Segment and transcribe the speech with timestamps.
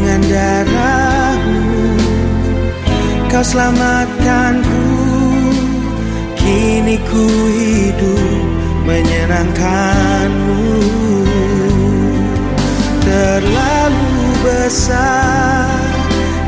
[0.00, 1.92] Dengan darahmu.
[3.28, 4.88] Kau selamatkanku.
[6.40, 8.40] Kini ku hidup
[8.88, 10.64] menyenangkanmu.
[13.04, 14.08] Terlalu
[14.40, 15.68] besar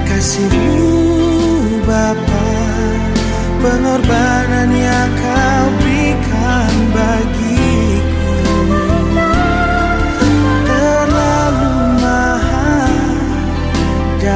[0.08, 0.96] kasihmu
[1.84, 2.48] Bapa
[3.60, 5.31] Pengorbanan yang kau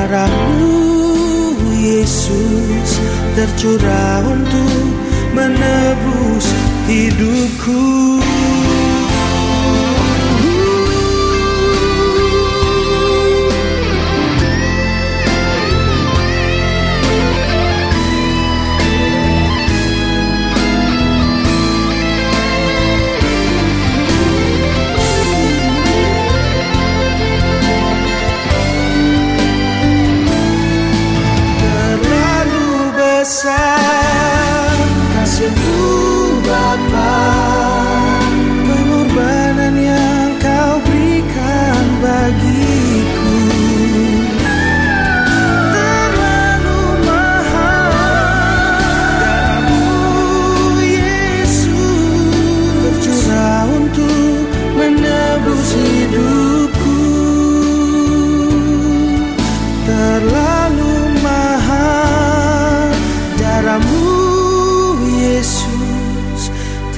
[0.06, 3.02] darahmu Yesus
[3.34, 4.86] tercurah untuk
[5.34, 6.46] menebus
[6.86, 8.25] hidupku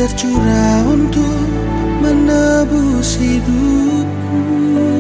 [0.09, 1.49] tercurah untuk
[2.01, 4.98] menebus hidupku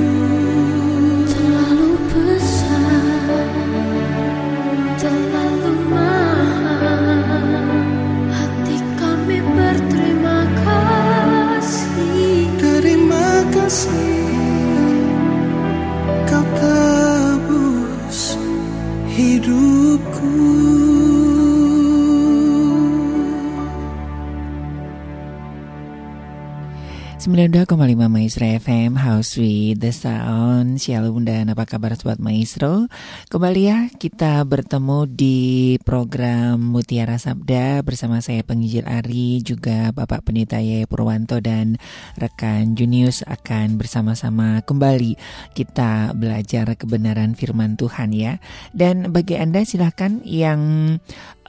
[27.38, 30.82] 92,5 Maestro FM House with the Sound.
[30.82, 32.90] Shalom dan apa kabar Sobat Maestro?
[33.30, 37.86] Kembali ya kita bertemu di program Mutiara Sabda.
[37.86, 41.78] Bersama saya penginjil Ari Juga Bapak Pendeta Yaya Purwanto Dan
[42.18, 45.14] rekan Junius akan bersama-sama kembali
[45.54, 48.42] Kita belajar kebenaran firman Tuhan ya.
[48.74, 50.58] Dan bagi Anda silahkan yang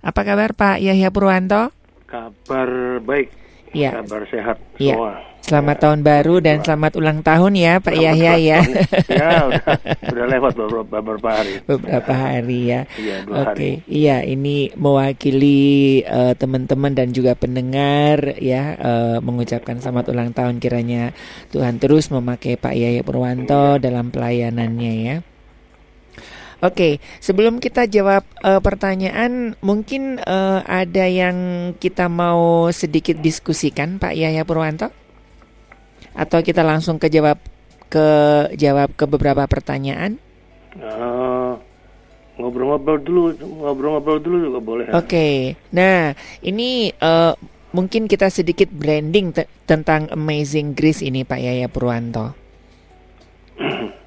[0.00, 1.76] Apa kabar Pak Yahya Purwanto?
[2.08, 3.31] Kabar baik,
[3.70, 5.22] Ya, kabar sehat semua.
[5.46, 8.61] selamat tahun baru dan selamat ulang tahun ya Pak Selamat Yahya ya.
[9.06, 9.64] ya, udah,
[10.11, 11.52] udah lewat beberapa, beberapa hari.
[11.62, 12.81] Beberapa hari ya.
[12.99, 13.70] Iya, dua Oke, hari.
[13.87, 21.14] iya ini mewakili eh, teman-teman dan juga pendengar ya eh, mengucapkan selamat ulang tahun kiranya
[21.55, 25.16] Tuhan terus memakai Pak Yahya Purwanto dalam pelayanannya ya.
[26.60, 31.36] Oke, sebelum kita jawab eh, pertanyaan, mungkin eh, ada yang
[31.80, 34.92] kita mau sedikit diskusikan, Pak Yahya Purwanto,
[36.12, 37.40] atau kita langsung ke jawab
[37.88, 38.06] ke
[38.60, 40.20] jawab ke beberapa pertanyaan.
[40.76, 41.52] Eh,
[42.36, 44.86] ngobrol-ngobrol dulu, ngobrol-ngobrol dulu juga boleh.
[44.92, 46.12] Oke, nah
[46.44, 47.34] ini eh,
[47.72, 52.36] mungkin kita sedikit branding te- tentang Amazing Grace ini, Pak Yahya Purwanto.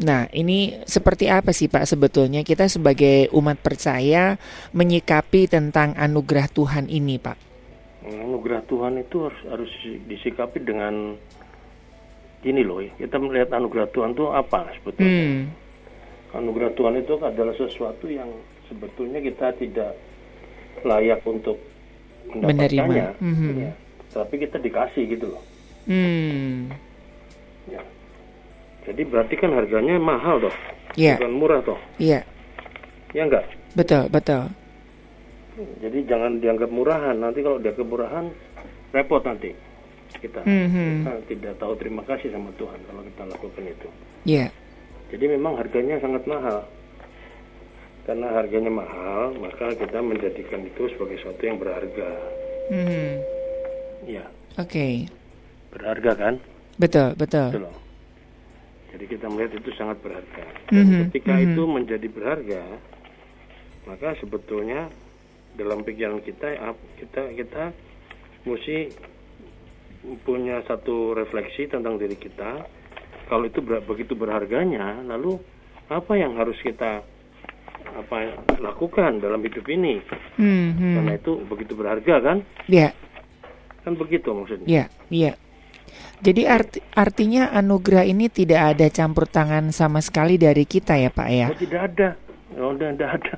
[0.00, 4.40] Nah, ini seperti apa sih Pak sebetulnya kita sebagai umat percaya
[4.72, 7.36] menyikapi tentang anugerah Tuhan ini, Pak?
[8.08, 9.72] Anugerah Tuhan itu harus, harus
[10.08, 11.20] disikapi dengan
[12.40, 12.88] gini loh, ya.
[12.96, 15.12] kita melihat anugerah Tuhan itu apa sebetulnya.
[15.28, 15.42] Hmm,
[16.30, 18.30] Anugerah Tuhan itu adalah sesuatu yang
[18.70, 19.98] sebetulnya kita tidak
[20.86, 21.58] layak untuk
[22.30, 23.18] mendapatkannya.
[23.18, 23.20] Menerima.
[23.20, 23.50] Mhm.
[23.58, 23.72] Ya.
[24.14, 25.42] Tapi kita dikasih gitu loh.
[25.90, 26.70] hmm,
[27.68, 27.82] Ya.
[28.80, 30.54] Jadi berarti kan harganya mahal toh,
[30.96, 31.78] ya, bukan murah toh.
[32.00, 32.24] ya,
[33.12, 33.44] Ya enggak?
[33.74, 34.48] betul, betul.
[35.82, 37.12] Jadi jangan dianggap murahan.
[37.12, 38.24] Nanti kalau dianggap murahan,
[38.90, 39.52] repot nanti
[40.16, 40.40] kita.
[40.42, 41.04] Mhm.
[41.04, 43.88] Kita tidak tahu terima kasih sama Tuhan kalau kita lakukan itu.
[44.24, 44.48] Ya,
[45.10, 46.64] Jadi memang harganya sangat mahal.
[48.00, 52.10] Karena harganya mahal, maka kita menjadikan itu sebagai sesuatu yang berharga.
[52.72, 53.10] mhm.
[54.08, 54.24] Ya,
[54.56, 55.12] oke,
[55.68, 56.34] berharga kan?
[56.80, 57.48] betul, Itu betul.
[58.90, 60.44] Jadi kita melihat itu sangat berharga.
[60.68, 61.44] Dan Mhm, ketika mhm.
[61.46, 62.62] itu menjadi berharga,
[63.86, 64.90] maka sebetulnya
[65.54, 66.58] dalam pikiran kita
[66.98, 67.62] kita kita
[68.44, 68.90] mesti
[70.20, 72.66] punya satu refleksi tentang diri kita.
[73.26, 75.38] Kalau itu ber- begitu berharganya, lalu
[75.86, 77.02] apa yang harus kita
[77.90, 78.16] apa
[78.58, 80.02] lakukan dalam hidup ini?
[80.34, 80.94] Mhm.
[80.98, 82.38] Karena itu begitu berharga kan?
[82.66, 82.90] Ya,
[83.80, 84.66] Kan begitu maksudnya.
[84.66, 85.32] ya, ya.
[86.20, 91.28] Jadi arti, artinya anugerah ini tidak ada campur tangan sama sekali dari kita ya, Pak
[91.32, 91.46] ya.
[91.48, 92.08] Oh, tidak ada.
[92.60, 93.34] Oh, tidak ada.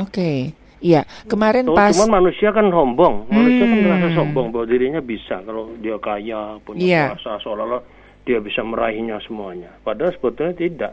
[0.00, 0.56] Oke.
[0.76, 3.28] Iya, kemarin Tuh, pas cuman manusia kan sombong.
[3.32, 3.84] Manusia kan Hmm.
[3.84, 7.04] merasa sombong bahwa dirinya bisa kalau dia kaya, punya Iya.
[7.16, 7.80] kuasa seolah-olah
[8.24, 9.72] dia bisa meraihnya semuanya.
[9.80, 10.92] Padahal sebetulnya tidak.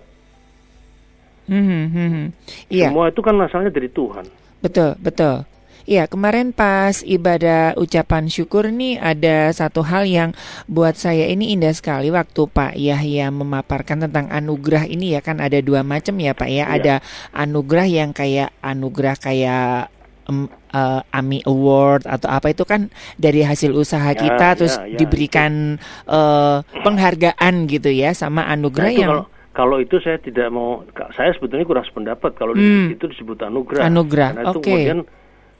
[1.45, 2.25] Mhm, mhm.
[2.71, 4.23] Iya, Semua itu kan asalnya dari Tuhan.
[4.63, 5.43] betul, betul.
[5.83, 10.31] Iya, kemarin pas ibadah ucapan syukur nih ada satu hal yang
[10.71, 15.59] buat saya ini indah sekali waktu Pak Yahya memaparkan tentang anugerah ini ya kan ada
[15.59, 16.63] dua macam ya Pak ya.
[16.63, 16.75] Iya.
[16.79, 16.95] Ada
[17.35, 19.91] anugerah yang kayak anugerah kayak
[20.31, 22.87] em, eh, AMI Award atau apa itu kan
[23.19, 25.75] dari hasil usaha Ya, kita ya, terus ya, diberikan
[26.07, 30.81] eh, penghargaan gitu ya sama Nah, anugerah itu yang kalau kalau itu saya tidak mau
[31.13, 32.89] saya sebetulnya kurang sependapat kalau Hmm.
[32.89, 33.85] itu disebut anugerah.
[33.85, 34.65] Anugerah, Karena itu oke.
[34.65, 34.99] kemudian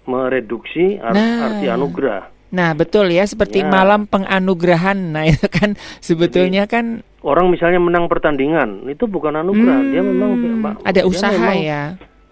[0.06, 1.50] mereduksi Nah.
[1.50, 2.30] arti anugerah.
[2.54, 3.68] Nah, betul ya, seperti Ya.
[3.68, 4.96] malam penganugerahan.
[5.14, 10.84] Nah, itu kan sebetulnya kan Orang misalnya menang pertandingan, itu bukan anugerah, dia memang hmm,
[10.84, 11.82] ada dia usaha memang ya.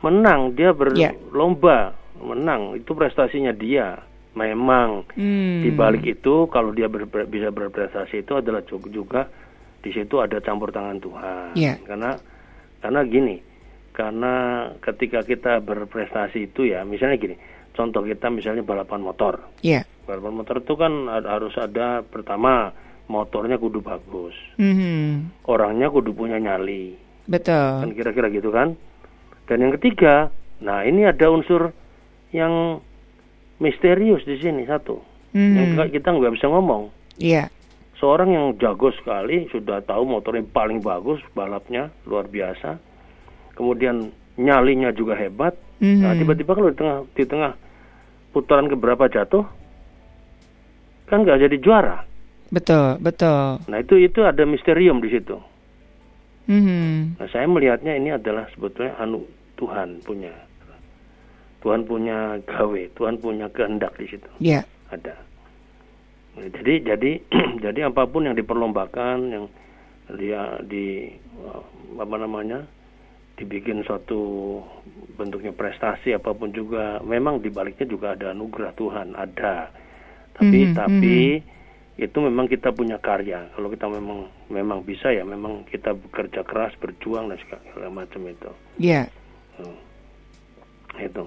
[0.03, 1.15] menang dia Ya.
[1.15, 5.63] berlomba menang itu prestasinya dia memang Hmm.
[5.63, 9.31] di balik itu kalau dia ber- bisa berprestasi itu adalah ju- juga
[9.79, 11.79] di situ ada campur tangan Tuhan Ya.
[11.81, 12.19] karena
[12.77, 13.39] karena gini
[13.91, 14.33] karena
[14.79, 17.35] ketika kita berprestasi itu ya misalnya gini
[17.71, 19.83] contoh kita misalnya balapan motor Ya.
[20.03, 22.71] balapan motor itu kan harus ada pertama
[23.07, 25.43] motornya kudu bagus Mhm.
[25.45, 27.95] orangnya kudu punya nyali kan Betul.
[27.95, 28.75] kira-kira gitu kan
[29.45, 31.73] dan yang ketiga nah ini ada unsur
[32.31, 32.79] yang
[33.57, 34.99] misterius di sini satu
[35.31, 35.71] yang Mhm.
[35.75, 37.47] kita- kita nggak bisa ngomong Iya.
[37.95, 42.79] seorang yang jago sekali sudah tahu motornya paling bagus balapnya luar biasa
[43.53, 46.19] kemudian nyalinya juga hebat nah Mhm.
[46.21, 47.51] tiba-tiba kalau di tengah di tengah
[48.31, 49.43] putaran keberapa jatuh
[51.05, 51.97] kan nggak jadi juara
[52.51, 53.63] Betul, betul.
[53.65, 55.39] nah itu itu ada misterium di situ
[56.41, 57.15] Mhm.
[57.15, 59.23] Nah, saya melihatnya ini adalah sebetulnya anu
[59.55, 60.33] Tuhan punya.
[61.61, 64.25] Tuhan punya gawe, Tuhan punya kehendak di situ.
[64.41, 64.65] Ya.
[64.89, 65.15] Ada.
[66.35, 67.11] Nah, jadi jadi
[67.63, 69.45] jadi apa pun yang diperlombakan yang
[70.17, 71.61] dia di uh,
[72.01, 72.65] apa namanya?
[73.39, 74.59] Dibikin suatu
[75.15, 79.71] bentuknya prestasi apa pun juga memang di baliknya juga ada anugerah Tuhan, ada.
[80.35, 81.17] Tapi Mhm, tapi
[82.01, 83.51] itu memang kita punya karya.
[83.53, 88.51] Kalau kita memang memang bisa ya memang kita bekerja keras, berjuang dan segala macam itu.
[88.81, 89.05] Ya.
[89.59, 89.77] Hmm.
[90.97, 91.25] Itu.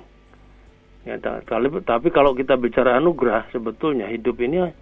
[1.05, 4.73] Ya, ta- tapi, tapi kalau kita bicara anugerah, sebetulnya hidup ini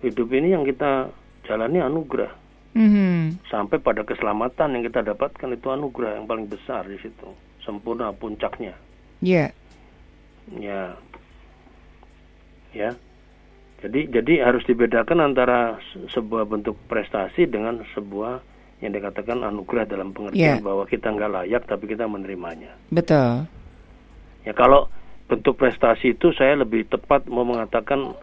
[0.00, 1.12] hidup ini yang kita
[1.44, 2.32] jalani anugerah.
[2.78, 3.42] Mhm.
[3.50, 7.26] Sampai pada keselamatan yang kita dapatkan itu anugerah yang paling besar di situ.
[7.60, 8.78] Sempurna puncaknya.
[9.18, 9.50] Ya.
[10.54, 10.94] Ya.
[12.70, 12.94] Ya.
[13.78, 18.42] Jadi jadi harus dibedakan antara se- sebuah bentuk prestasi dengan sebuah
[18.78, 20.62] yang dikatakan anugerah dalam pengertian Ya.
[20.62, 22.70] bahwa kita nggak layak tapi kita menerimanya.
[22.90, 23.46] Betul.
[24.46, 24.86] Ya kalau
[25.26, 28.14] bentuk prestasi itu saya lebih tepat mau mengatakan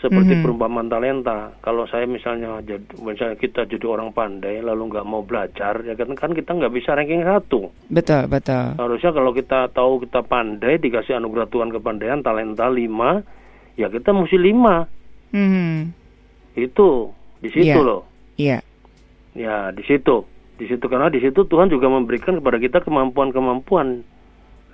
[0.00, 0.42] seperti Mhm.
[0.44, 1.56] perumpamaan talenta.
[1.60, 6.12] Kalau saya misalnya jadi, misalnya kita jadi orang pandai lalu nggak mau belajar, ya kan
[6.12, 7.72] kan kita nggak bisa ranking satu.
[7.88, 8.76] Betul, betul.
[8.76, 13.24] Harusnya kalau kita tahu kita pandai dikasih anugerah Tuhan kepandaian talenta lima,
[13.76, 14.84] ya kita mesti lima.
[15.32, 15.92] Mhm.
[16.54, 17.10] Itu
[17.42, 17.82] di situ Iya.
[17.82, 18.02] loh.
[18.36, 18.58] Iya.
[19.34, 20.22] Ya di situ,
[20.56, 24.06] di situ karena di situ Tuhan juga memberikan kepada kita kemampuan-kemampuan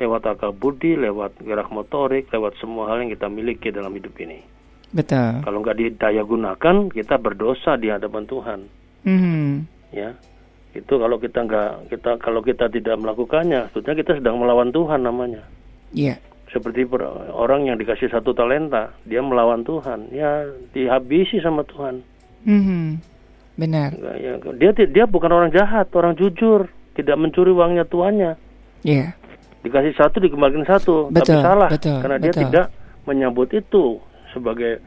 [0.00, 4.40] lewat akal budi, lewat gerak motorik, lewat semua hal yang kita miliki dalam hidup ini.
[4.90, 5.46] Betul.
[5.46, 8.60] Kalau nggak didaya gunakan, kita berdosa di hadapan Tuhan.
[9.06, 9.46] Mhm.
[9.94, 10.14] Ya,
[10.74, 15.42] itu kalau kita nggak kita kalau kita tidak melakukannya, sebetulnya kita sedang melawan Tuhan namanya.
[15.94, 16.18] Iya.
[16.50, 20.42] Seperti per- orang yang dikasih satu talenta, dia melawan Tuhan, ya
[20.74, 22.02] dihabisi sama Tuhan.
[22.42, 22.82] Mhm.
[23.54, 23.90] Benar.
[24.18, 26.66] Ya, dia dia bukan orang jahat, orang jujur,
[26.98, 28.34] tidak mencuri uangnya tuannya.
[28.82, 29.14] Iya.
[29.62, 32.42] Dikasih satu dikembalikan satu, Betul, tapi salah betul, karena dia betul.
[32.48, 32.66] tidak
[33.04, 34.00] menyambut itu
[34.32, 34.80] sebagai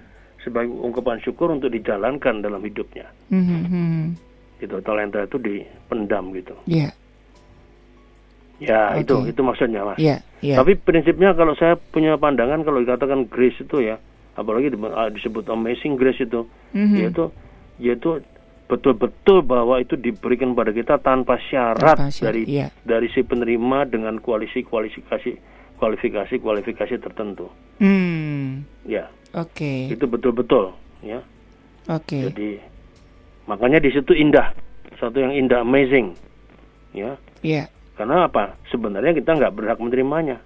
[0.43, 3.07] sebagai ungkapan syukur untuk dijalankan dalam hidupnya.
[3.31, 3.59] Mhm.
[3.67, 4.03] mhm.
[4.59, 6.55] Gitu, talenta itu dipendam gitu.
[6.67, 6.95] Iya.
[8.63, 9.03] Ya, Oke.
[9.03, 10.00] itu itu maksudnya, Mas.
[10.00, 10.23] Iya.
[10.39, 10.55] Iya.
[10.63, 14.00] Tapi prinsipnya kalau saya punya pandangan kalau dikatakan grace itu ya,
[14.39, 16.95] apalagi ah, disebut amazing grace itu, Mhm.
[16.95, 17.23] yaitu
[17.81, 18.23] yaitu
[18.71, 22.67] betul-betul bahwa itu diberikan pada kita tanpa syarat, Tanpa syarat, dari iya.
[22.88, 25.35] dari si penerima dengan kualisi kualifikasi
[25.75, 27.51] kualifikasi kualifikasi tertentu.
[27.83, 28.63] Hmm.
[28.88, 29.89] Ya, Oke.
[29.89, 31.19] itu betul-betul ya.
[31.89, 32.29] Oke.
[32.29, 32.61] Jadi
[33.49, 34.53] makanya di situ indah,
[35.01, 36.13] satu yang indah amazing.
[36.93, 37.17] Ya.
[37.41, 37.67] Iya.
[37.97, 38.55] Karena apa?
[38.69, 40.37] Sebenarnya kita nggak berhak menerimanya.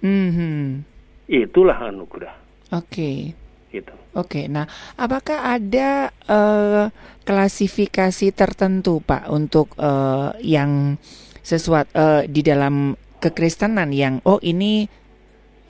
[0.00, 0.86] Mhm.
[1.26, 2.34] Itulah anugerah.
[2.70, 3.34] Oke.
[3.70, 3.94] Gitu.
[4.16, 4.64] Oke, nah
[4.96, 6.84] apakah ada eh,
[7.26, 10.96] klasifikasi tertentu Pak untuk eh, yang
[11.44, 14.88] sesuatu eh, di dalam kekristenan yang oh ini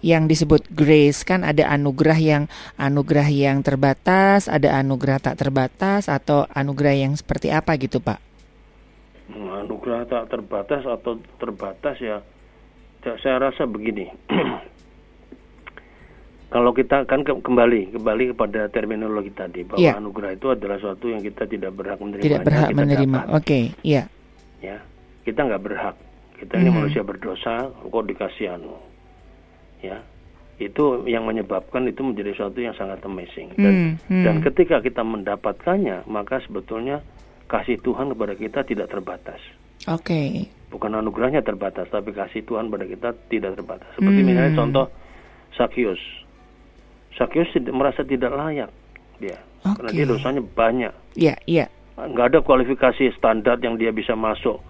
[0.01, 2.43] yang disebut grace kan ada anugerah yang
[2.77, 8.21] anugerah yang terbatas, ada anugerah tak terbatas atau anugerah yang seperti apa gitu Pak?
[9.27, 12.23] Hmm, Anugerah tak terbatas atau terbatas ya.
[13.03, 14.07] ya, Saya rasa begini.
[16.47, 19.99] Kalau kita kan ke- kembali kembali kepada terminologi tadi bahwa Iya.
[19.99, 22.23] anugerah itu adalah suatu yang kita tidak berhak menerimanya.
[22.23, 23.19] Tidak berhak kita menerima.
[23.35, 24.07] Oke, iya.
[24.57, 24.79] ya
[25.21, 25.97] kita nggak berhak
[26.39, 26.77] kita ini Mhm.
[26.79, 28.79] manusia berdosa kok dikasih anu
[29.83, 30.01] ya
[30.57, 34.25] itu yang menyebabkan itu menjadi suatu yang sangat amazing dan Hmm, hmm.
[34.25, 37.05] dan ketika kita mendapatkannya maka sebetulnya
[37.47, 39.39] kasih Tuhan kepada kita tidak terbatas
[39.85, 40.49] Oke.
[40.73, 44.29] bukan anugerahnya terbatas tapi kasih Tuhan pada kita tidak terbatas seperti Hmm.
[44.33, 44.87] misalnya contoh
[45.55, 46.01] Sakyus
[47.17, 48.71] Sakyus merasa tidak layak
[49.21, 49.97] dia karena Oke.
[49.97, 51.67] dia dosanya banyak Iya, iya.
[51.97, 54.61] nggak ada kualifikasi standar yang dia bisa masuk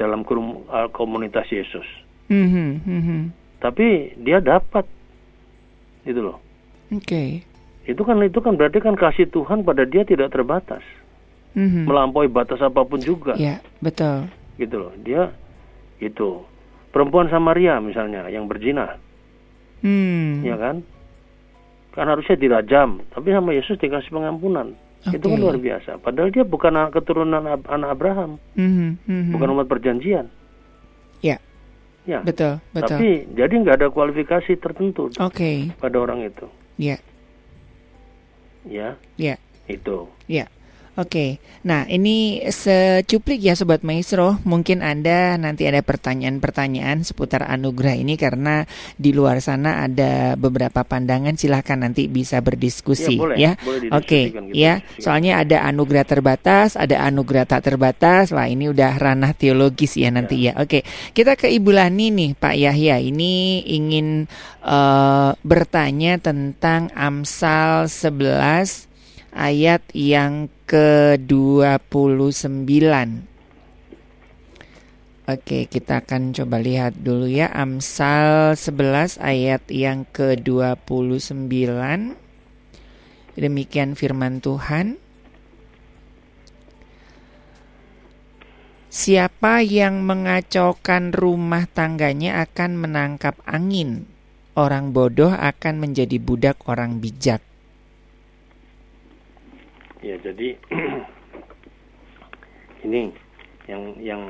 [0.00, 1.84] dalam uh, komunitas Yesus.
[2.32, 3.20] Mhm, mhm.
[3.62, 3.86] Tapi
[4.18, 4.82] dia dapat,
[6.02, 6.42] itu loh.
[6.90, 7.46] Oke.
[7.86, 10.82] Itu kan itu kan berarti kan kasih Tuhan pada dia tidak terbatas,
[11.54, 11.86] Mhm.
[11.86, 14.26] melampaui batas apa pun juga, Iya, betul.
[14.58, 14.92] gitu loh.
[14.98, 15.30] Dia
[15.98, 16.42] itu
[16.90, 18.98] perempuan Samaria misalnya yang berzina,
[19.78, 20.42] Hmm.
[20.42, 20.82] ya kan?
[21.92, 24.74] Kan harusnya dirajam, tapi sama Yesus dikasih pengampunan.
[25.02, 25.98] Itu kan luar biasa.
[25.98, 29.30] Padahal dia bukan keturunan anak Abraham, Mhm, mhm.
[29.34, 30.30] bukan umat perjanjian.
[32.02, 32.98] Ya, betul, betul.
[32.98, 36.98] Tapi jadi nggak ada kualifikasi tertentu Oke, pada orang itu, ya,
[38.66, 39.38] ya ya,
[39.70, 40.10] itu.
[40.26, 40.50] ya.
[40.92, 48.20] Oke, nah ini secuplik ya Sobat Maestro, mungkin Anda nanti ada pertanyaan-pertanyaan seputar anugerah ini
[48.20, 48.68] karena
[49.00, 51.32] di luar sana ada beberapa pandangan.
[51.40, 53.52] Silahkan nanti bisa berdiskusi Ya, boleh, ya.
[53.64, 58.92] boleh Oke, gitu, ya, soalnya ada anugerah terbatas, ada anugerah tak terbatas, lah ini udah
[59.00, 60.60] ranah teologis ya nanti ya.
[60.60, 60.84] Oke,
[61.16, 64.28] kita ke Ibu Lani nih Pak Yahya, ini ingin
[64.60, 68.91] eh, bertanya tentang Amsal 11
[69.32, 72.84] ayat yang ke-29.
[75.22, 81.48] Oke, kita akan coba lihat dulu ya Amsal 11 ayat yang ke-29.
[83.32, 85.00] Demikian firman Tuhan.
[88.92, 94.04] Siapa yang mengacaukan rumah tangganya akan menangkap angin.
[94.52, 97.40] Orang bodoh akan menjadi budak orang bijak.
[100.02, 100.58] Ya jadi
[102.86, 103.14] ini
[103.70, 104.22] yang yang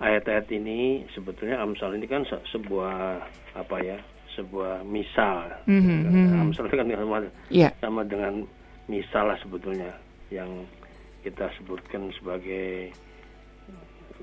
[0.00, 3.20] ayat-ayat ini sebetulnya Amsal ini kan se- sebuah
[3.52, 4.00] apa ya
[4.32, 5.52] sebuah misal.
[5.68, 6.40] Mhm, mhm.
[6.48, 7.18] Amsal itu kan sama,
[7.52, 8.48] Ya, sama dengan
[8.88, 9.92] misal lah sebetulnya
[10.32, 10.64] yang
[11.20, 12.96] kita sebutkan sebagai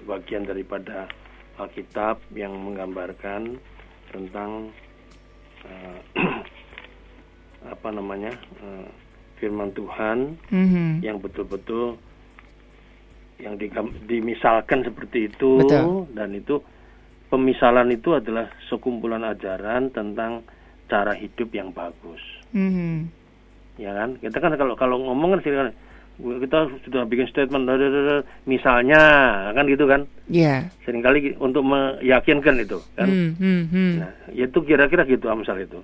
[0.10, 1.06] bagian daripada
[1.62, 3.62] Alkitab yang menggambarkan
[4.10, 4.74] tentang
[5.70, 5.98] eh,
[7.78, 8.34] apa namanya
[8.66, 8.90] eh,
[9.40, 11.02] firman Tuhan Mhm.
[11.02, 11.96] yang betul-betul
[13.40, 16.12] yang digam- dimisalkan seperti itu Betul.
[16.12, 16.60] dan itu
[17.32, 20.44] pemisalan itu adalah sekumpulan ajaran tentang
[20.86, 22.20] cara hidup yang bagus
[22.52, 23.08] Mhm.
[23.80, 25.72] ya kan kita kan kalau kalau ngomong kan sering
[26.20, 27.64] kita sudah bikin statement
[28.44, 29.00] misalnya
[29.56, 30.68] kan gitu kan Ya.
[30.84, 33.32] sering kali untuk meyakinkan itu kan hmm,
[33.72, 33.94] hmm.
[34.04, 35.80] Nah, itu kira-kira gitu Amsal itu.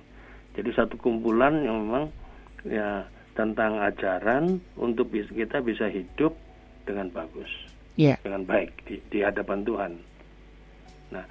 [0.52, 2.04] Jadi satu kumpulan yang memang
[2.68, 6.32] ya tentang ajaran untuk kita bisa hidup
[6.82, 7.48] dengan bagus,
[7.94, 8.16] Ya.
[8.20, 9.92] dengan baik di, di hadapan Tuhan.
[11.12, 11.24] Nah,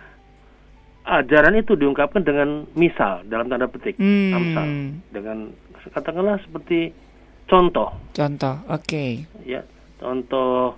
[1.04, 4.32] ajaran itu diungkapkan dengan misal dalam tanda petik Hmm.
[4.32, 4.68] Amsal
[5.10, 5.38] dengan
[5.88, 6.94] katakanlah seperti
[7.46, 8.58] contoh Contoh.
[8.68, 9.22] Oke.
[9.44, 9.62] ya
[9.96, 10.74] contoh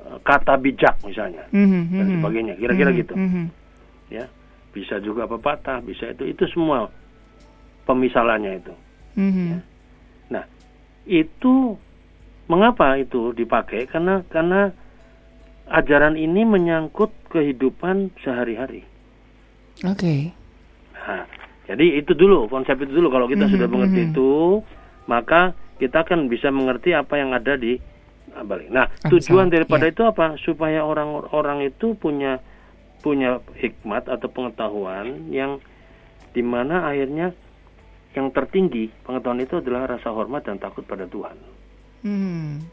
[0.00, 2.14] eh, kata bijak misalnya Mhm, dan mhm.
[2.16, 3.44] sebagainya kira-kira Mhm, gitu mhm.
[4.08, 4.24] ya
[4.72, 6.88] bisa juga pepatah bisa itu itu semua
[7.84, 8.74] pemisalannya itu
[9.20, 9.44] Mhm.
[9.52, 9.60] nah
[11.08, 11.80] itu
[12.48, 14.72] mengapa itu dipakai karena karena
[15.68, 18.84] ajaran ini menyangkut kehidupan sehari-hari
[19.84, 20.32] Oke.
[20.96, 21.24] nah,
[21.68, 24.08] jadi itu dulu konsep itu dulu kalau kita Mhm, sudah mengerti mhm.
[24.12, 24.32] itu
[25.08, 27.76] maka kita akan bisa mengerti apa yang ada di
[28.32, 29.92] ah, balik nah Amsal, tujuan daripada ya.
[29.92, 32.40] itu apa supaya orang-orang itu punya
[32.98, 35.62] punya hikmat atau pengetahuan yang
[36.32, 37.30] di mana akhirnya
[38.18, 41.38] yang tertinggi pengetahuan itu adalah rasa hormat dan takut pada Tuhan.
[42.02, 42.66] Hmm.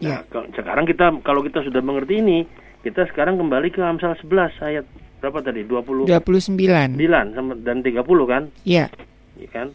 [0.00, 0.48] Nah, Ya.
[0.52, 2.48] sekarang kita kalau kita sudah mengerti ini,
[2.80, 4.84] kita sekarang kembali ke Amsal 11 ayat
[5.20, 5.64] berapa tadi?
[5.64, 6.96] 29 29.
[7.32, 8.42] sama dan 30 kan?
[8.64, 8.88] Ya.
[9.36, 9.68] Ya kan?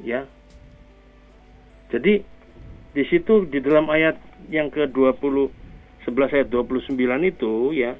[0.00, 0.20] Ya.
[1.88, 2.20] Jadi
[2.92, 4.16] di situ di dalam ayat
[4.48, 5.48] yang ke-20
[6.04, 7.96] 11 ayat 29 itu ya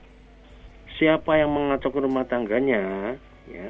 [0.96, 3.14] siapa yang mengacaukan rumah tangganya
[3.48, 3.68] ya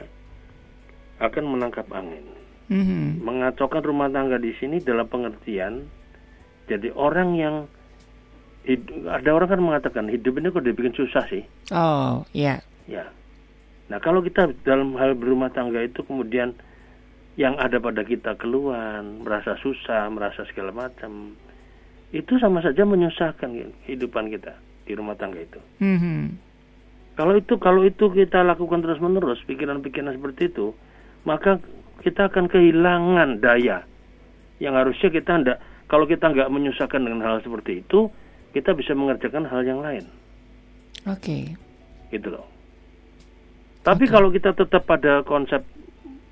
[1.19, 2.25] akan menangkap angin.
[2.69, 3.25] Mhm.
[3.25, 5.89] Mengacaukan rumah tangga di sini dalam pengertian
[6.69, 7.55] jadi orang yang
[9.09, 11.41] ada orang kan mengatakan hidup ini kok dibikin susah sih.
[11.73, 12.61] Oh, ya.
[12.85, 13.09] Ya.
[13.89, 16.53] Nah, kalau kita dalam hal berumah tangga itu kemudian
[17.41, 21.33] yang ada pada kita keluhan, merasa susah, merasa segala macam,
[22.13, 23.49] itu sama saja menyusahkan
[23.89, 25.61] kehidupan kita di rumah tangga itu.
[25.81, 26.37] Mhm.
[27.17, 30.77] Kalau itu kalau itu kita lakukan terus-menerus pikiran-pikiran seperti itu,
[31.27, 31.59] maka
[32.03, 33.83] kita akan kehilangan daya
[34.59, 38.13] yang harusnya kita ndak kalau kita nggak menyusahkan dengan hal seperti itu,
[38.53, 40.05] kita bisa mengerjakan hal yang lain.
[41.09, 41.57] Oke.
[42.09, 42.49] gitu loh.
[43.85, 45.61] Tapi kalau kita tetap pada konsep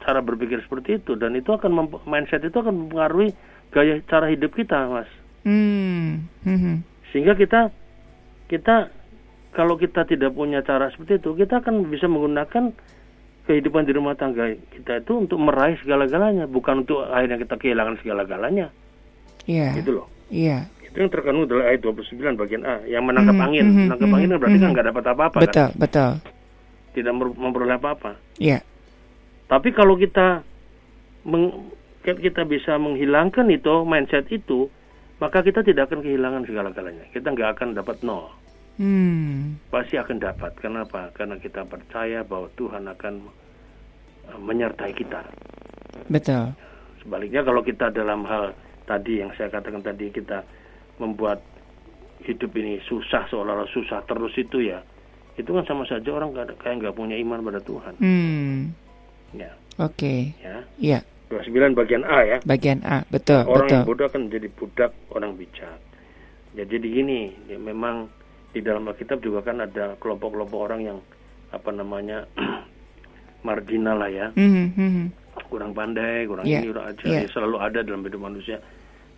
[0.01, 3.37] cara berpikir seperti itu dan itu akan mindset itu akan mempengaruhi
[3.77, 5.09] gaya cara hidup kita, Mas.
[5.45, 6.25] Hmm.
[6.49, 6.81] Mhm.
[7.13, 7.69] Sehingga kita
[8.49, 8.89] kita
[9.53, 12.73] kalau kita tidak punya cara seperti itu, kita akan bisa menggunakan
[13.47, 18.69] kehidupan di rumah tangga kita itu untuk meraih segala-galanya, bukan untuk akhirnya kita kehilangan segala-galanya.
[19.47, 19.79] Iya.
[19.79, 20.07] Gitu loh.
[20.29, 20.67] Iya.
[20.83, 23.65] Itu yang terkandung dalam ayat 29 bagian A, yang menangkap Mhm, angin.
[23.65, 24.75] mhm, menangkap mhm, angin kan berarti kan mhm.
[24.75, 25.45] nggak dapat apa-apa kan?
[25.47, 26.11] Betul, betul.
[26.93, 28.13] Tidak memperoleh apa-apa.
[28.37, 28.59] Iya.
[29.47, 30.43] Tapi kalau kita
[31.23, 31.71] meng-
[32.03, 34.71] kita bisa menghilangkan itu mindset itu,
[35.19, 37.07] maka kita tidak akan kehilangan segala-galanya.
[37.11, 38.31] Kita nggak akan dapat nol.
[38.77, 39.57] Hmm.
[39.73, 40.53] Pasti akan dapat.
[40.61, 41.09] Kenapa?
[41.17, 43.15] Karena kita percaya bahwa Tuhan akan
[44.33, 45.21] eh, menyertai kita.
[46.13, 46.53] Betul.
[47.01, 48.53] Sebaliknya kalau kita dalam hal
[48.85, 50.45] tadi yang saya katakan tadi kita
[51.01, 51.41] membuat
[52.25, 54.81] hidup ini susah seolah-olah susah terus itu ya,
[55.37, 57.95] itu kan sama saja orang kayak nggak punya iman pada Tuhan.
[58.01, 58.73] Hmm.
[59.37, 60.33] Ya, Oke.
[60.41, 60.65] ya.
[60.81, 61.01] Iya.
[61.27, 62.39] 29 bagian A ya.
[62.47, 63.03] Bagian A.
[63.11, 63.75] Betul, orang betul.
[63.75, 65.79] yang bodoh akan menjadi budak orang bijak.
[66.55, 68.09] Ya, jadi gini, ya, memang
[68.57, 70.99] di dalam Alkitab juga kan ada kelompok-kelompok orang yang
[71.53, 72.25] apa namanya
[73.47, 75.05] marginal lah ya, Mhm, mhm.
[75.53, 77.05] kurang pandai, kurang Iya, ini, kurang aja.
[77.05, 77.21] iya.
[77.21, 78.57] Ya, selalu ada dalam hidup manusia.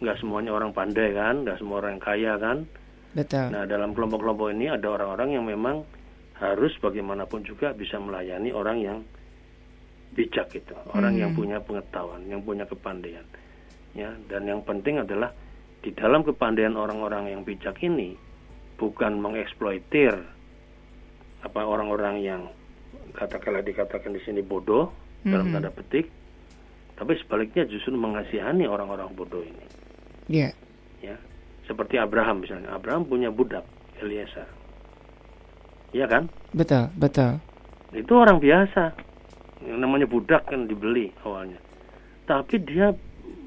[0.03, 2.59] Nggak semuanya orang pandai kan, nggak semua orang yang kaya kan.
[3.15, 3.47] Betul.
[3.55, 5.87] Nah, dalam kelompok-kelompok ini ada orang-orang yang memang
[6.37, 8.99] harus bagaimanapun juga bisa melayani orang yang
[10.13, 11.39] bijak itu, orang yang Hmm.
[11.39, 13.23] punya pengetahuan, yang punya kepandaian.
[13.95, 15.31] Ya, dan yang penting adalah
[15.79, 18.19] di dalam kepandaian orang-orang yang bijak ini
[18.79, 20.15] bukan mengeksploitir
[21.39, 22.43] apa orang-orang yang
[23.13, 25.55] katakanlah dikatakan di sini bodoh dalam Mhm.
[25.55, 26.07] tanda petik,
[26.95, 29.67] tapi sebaliknya justru mengasihani orang-orang bodoh ini
[30.31, 30.55] Iya.
[31.03, 31.17] ya
[31.67, 33.67] seperti Abraham misalnya Abraham punya budak
[33.99, 34.47] Eliezer
[35.91, 37.41] Iya kan Betul, betul.
[37.97, 38.93] itu orang biasa
[39.65, 41.59] yang namanya budak kan dibeli awalnya
[42.29, 42.93] tapi dia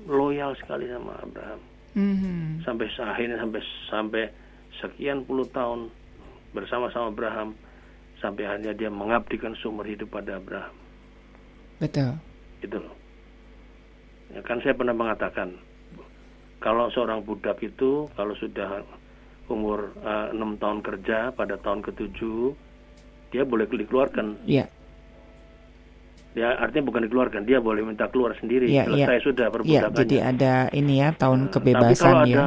[0.09, 1.61] loyal sekali sama Abraham
[1.93, 2.65] Mhm.
[2.65, 4.23] sampai akhirnya sampai sampai
[4.81, 5.87] sekian puluh tahun
[6.51, 7.55] bersama-sama Abraham
[8.19, 10.75] sampai akhirnya dia mengabdikan seumur hidup pada Abraham.
[11.79, 12.17] Betul.
[12.61, 12.95] Itu loh.
[14.35, 15.57] Ya kan saya pernah mengatakan
[16.61, 18.85] kalau seorang budak itu kalau sudah
[19.49, 22.53] umur eh, enam tahun kerja pada tahun ketujuh
[23.33, 24.43] dia boleh dikeluarkan.
[24.45, 24.67] Iya.
[26.31, 28.71] Ya artinya bukan dikeluarkan, dia boleh minta keluar sendiri.
[28.71, 29.25] Iya, Selesai iya.
[29.27, 29.99] sudah Iya, perbudakannya.
[29.99, 32.35] jadi ada ini ya tahun Tapi kebebasan kalau ya.
[32.39, 32.45] ada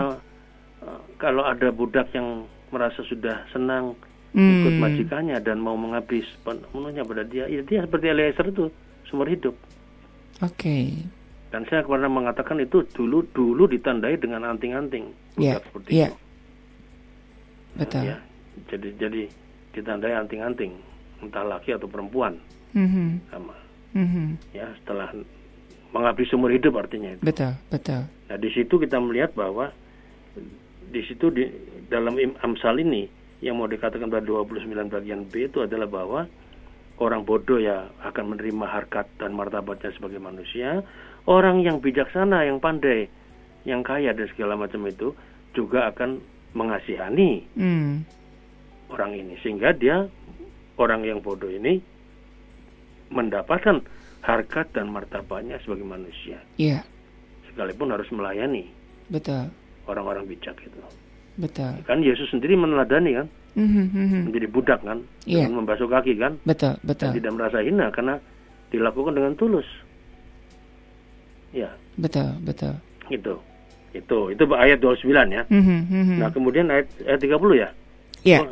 [1.25, 3.97] kalau ada budak yang merasa sudah senang
[4.35, 4.67] Hmm.
[4.67, 8.67] ikut majikannya dan mau menghabis penuhnya pada dia, ya dia seperti Eliezer itu
[9.07, 9.55] seumur hidup.
[10.43, 10.91] Oke.
[11.55, 15.07] Dan saya pernah mengatakan itu dulu dulu ditandai dengan anting-anting
[15.39, 16.11] budak seperti iya.
[16.11, 16.19] itu.
[17.79, 18.03] Betul.
[18.11, 18.17] Ya,
[18.75, 19.23] jadi jadi
[19.71, 20.73] ditandai anting-anting
[21.23, 22.35] entah laki atau perempuan
[22.75, 23.55] Mhm, sama
[23.95, 24.35] mhm.
[24.51, 25.15] ya setelah
[25.95, 27.23] menghabis seumur hidup artinya itu.
[27.23, 28.03] Betul, betul.
[28.27, 29.71] Nah di situ kita melihat bahwa
[30.91, 31.45] di situ di
[31.89, 33.07] dalam Amsal ini
[33.45, 36.21] yang mau dikatakan pada 29 bagian B itu adalah bahwa
[37.03, 40.81] orang bodoh ya akan menerima harkat dan martabatnya sebagai manusia,
[41.27, 43.11] orang yang bijaksana, yang pandai,
[43.69, 45.13] yang kaya dan segala macam itu
[45.53, 46.23] juga akan
[46.55, 48.07] mengasihani Hmm.
[48.89, 49.35] orang ini.
[49.43, 50.07] Sehingga dia
[50.79, 51.83] orang yang bodoh ini
[53.11, 53.83] mendapatkan
[54.25, 56.41] harkat dan martabatnya sebagai manusia.
[56.57, 56.81] Iya,
[57.51, 58.71] sekalipun harus melayani.
[59.13, 59.53] Betul,
[59.87, 60.79] orang-orang bijak itu.
[61.35, 61.67] betul.
[61.83, 63.27] Kan Yesus sendiri meneladani kan,
[63.59, 64.21] Mhm, mhm.
[64.31, 65.47] menjadi budak kan, Iya.
[65.47, 68.15] dengan membasuh kaki kan, Betul, dan betul, tidak merasa hina karena
[68.71, 69.67] dilakukan dengan tulus.
[71.51, 72.75] Ya, betul, betul.
[73.11, 73.35] itu.
[73.95, 75.43] Itu, itu ayat 29 ya.
[75.47, 76.17] Mhm, mhm.
[76.19, 77.69] Nah, kemudian ayat, ayat 30 ya.
[78.27, 78.51] Iya, Oh,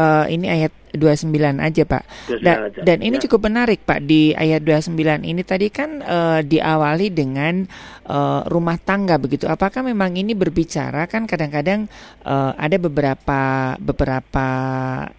[0.00, 2.02] eh, ini ayat 29 aja Pak.
[2.30, 2.80] 29 Da- aja.
[2.82, 3.22] dan ini Ya.
[3.26, 7.66] cukup menarik Pak di ayat 29 ini tadi kan eh, diawali dengan
[8.04, 9.44] eh, rumah tangga begitu.
[9.44, 11.90] Apakah memang ini berbicara kan kadang-kadang
[12.22, 13.40] eh, ada beberapa
[13.78, 14.46] beberapa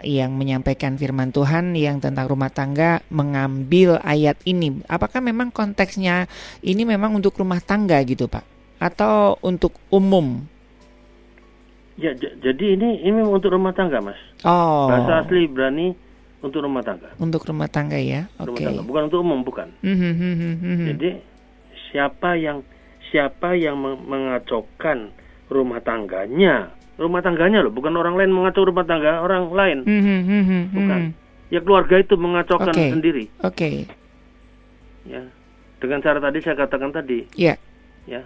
[0.02, 4.82] yang menyampaikan firman Tuhan yang tentang rumah tangga mengambil ayat ini.
[4.86, 6.26] Apakah memang konteksnya
[6.62, 8.44] ini memang untuk rumah tangga gitu Pak?
[8.78, 10.44] Atau untuk umum?
[11.96, 14.20] Ya, jadi ini ini untuk rumah tangga, Mas.
[14.44, 15.96] Oh, Bahasa asli Ibrani
[16.44, 17.08] untuk rumah tangga.
[17.18, 18.28] untuk rumah tangga ya.
[18.36, 18.64] Rumah Oke.
[18.64, 19.72] tangga, bukan untuk umum, bukan.
[19.80, 20.86] Mhm, mhm, mhm.
[20.92, 21.10] Jadi
[21.88, 22.68] siapa yang
[23.08, 25.16] siapa yang meng- mengacaukan
[25.48, 29.78] rumah tangganya, rumah tangganya loh, bukan orang lain mengacau rumah tangga orang lain,
[30.70, 31.02] bukan.
[31.48, 32.92] Ya keluarga itu mengacaukan Oke.
[32.92, 33.88] sendiri, Oke,
[35.06, 35.24] ya.
[35.80, 37.56] Dengan cara tadi saya katakan tadi, ya,
[38.04, 38.26] ya.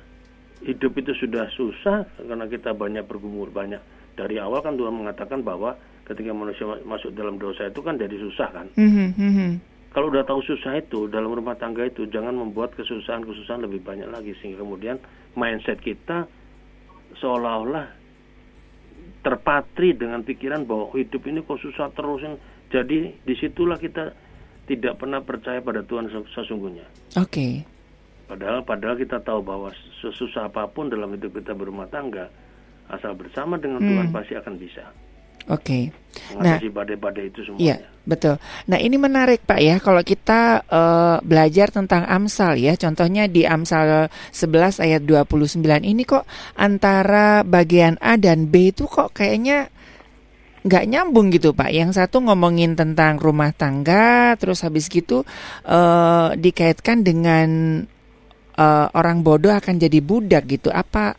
[0.60, 3.80] Hidup itu sudah susah karena kita banyak bergumul banyak.
[4.20, 8.12] Dari awal kan Tuhan mengatakan bahwa ketika manusia ma- masuk dalam dosa itu kan jadi
[8.20, 8.68] susah kan.
[8.76, 9.50] Mhm, mhm.
[9.90, 14.36] Kalau udah tahu susah itu dalam rumah tangga itu jangan membuat kesusahan-kesusahan lebih banyak lagi
[14.38, 15.02] sehingga kemudian
[15.34, 16.30] mindset kita
[17.18, 17.90] seolah-olah
[19.26, 22.22] terpatri dengan pikiran bahwa hidup ini kok susah terus.
[22.70, 24.14] Jadi di situlah kita
[24.70, 26.86] tidak pernah percaya pada Tuhan ses- sesungguhnya.
[27.18, 27.48] oke,
[28.30, 32.30] Padahal padahal kita tahu bahwa sesusah apa pun dalam hidup kita berumah tangga
[32.86, 34.16] asal bersama dengan Tuhan Hmm.
[34.16, 34.86] pasti akan bisa
[35.50, 35.80] oke.
[36.38, 37.90] Nah, mengatasi badai-badai itu iya, semuanya.
[38.06, 38.36] betul.
[38.70, 42.78] Nah, ini menarik Pak ya kalau kita eh, belajar tentang Amsal ya.
[42.78, 49.18] Contohnya di Amsal 11 ayat 29 ini kok antara bagian A dan B itu kok
[49.18, 49.74] kayaknya
[50.66, 51.74] nggak nyambung gitu Pak.
[51.74, 55.26] Yang satu ngomongin tentang rumah tangga, terus habis gitu
[55.66, 57.50] eh, dikaitkan dengan
[58.60, 60.68] eh, orang bodoh akan jadi budak gitu.
[60.68, 61.16] Apa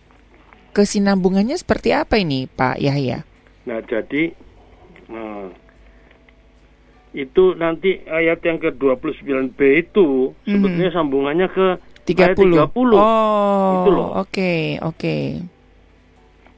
[0.70, 3.24] kesinambungannya seperti apa ini Pak Yahya?
[3.64, 4.36] Nah, jadi
[5.08, 5.46] eh,
[7.10, 10.46] itu nanti ayat yang ke-29B itu Mhm.
[10.46, 11.66] sebetulnya sambungannya ke
[12.06, 12.62] 30.
[12.62, 12.98] ayat 30.
[12.98, 14.08] Oh, Itu loh.
[14.16, 15.16] Oke, oke.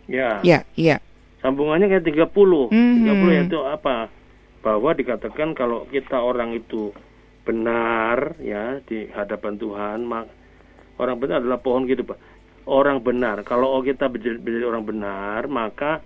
[0.05, 1.01] Ya, Ya, ya.
[1.41, 2.69] sambungannya kayak 30.
[2.69, 2.97] Mhm.
[3.01, 4.13] 30 yaitu apa?
[4.61, 6.93] Bahwa dikatakan kalau kita orang itu
[7.43, 10.29] benar ya di hadapan Tuhan, mak
[11.03, 12.19] orang benar adalah pohon gitu, Pak.
[12.63, 13.43] Orang benar.
[13.43, 15.99] Kalau kita menjadi orang benar, maka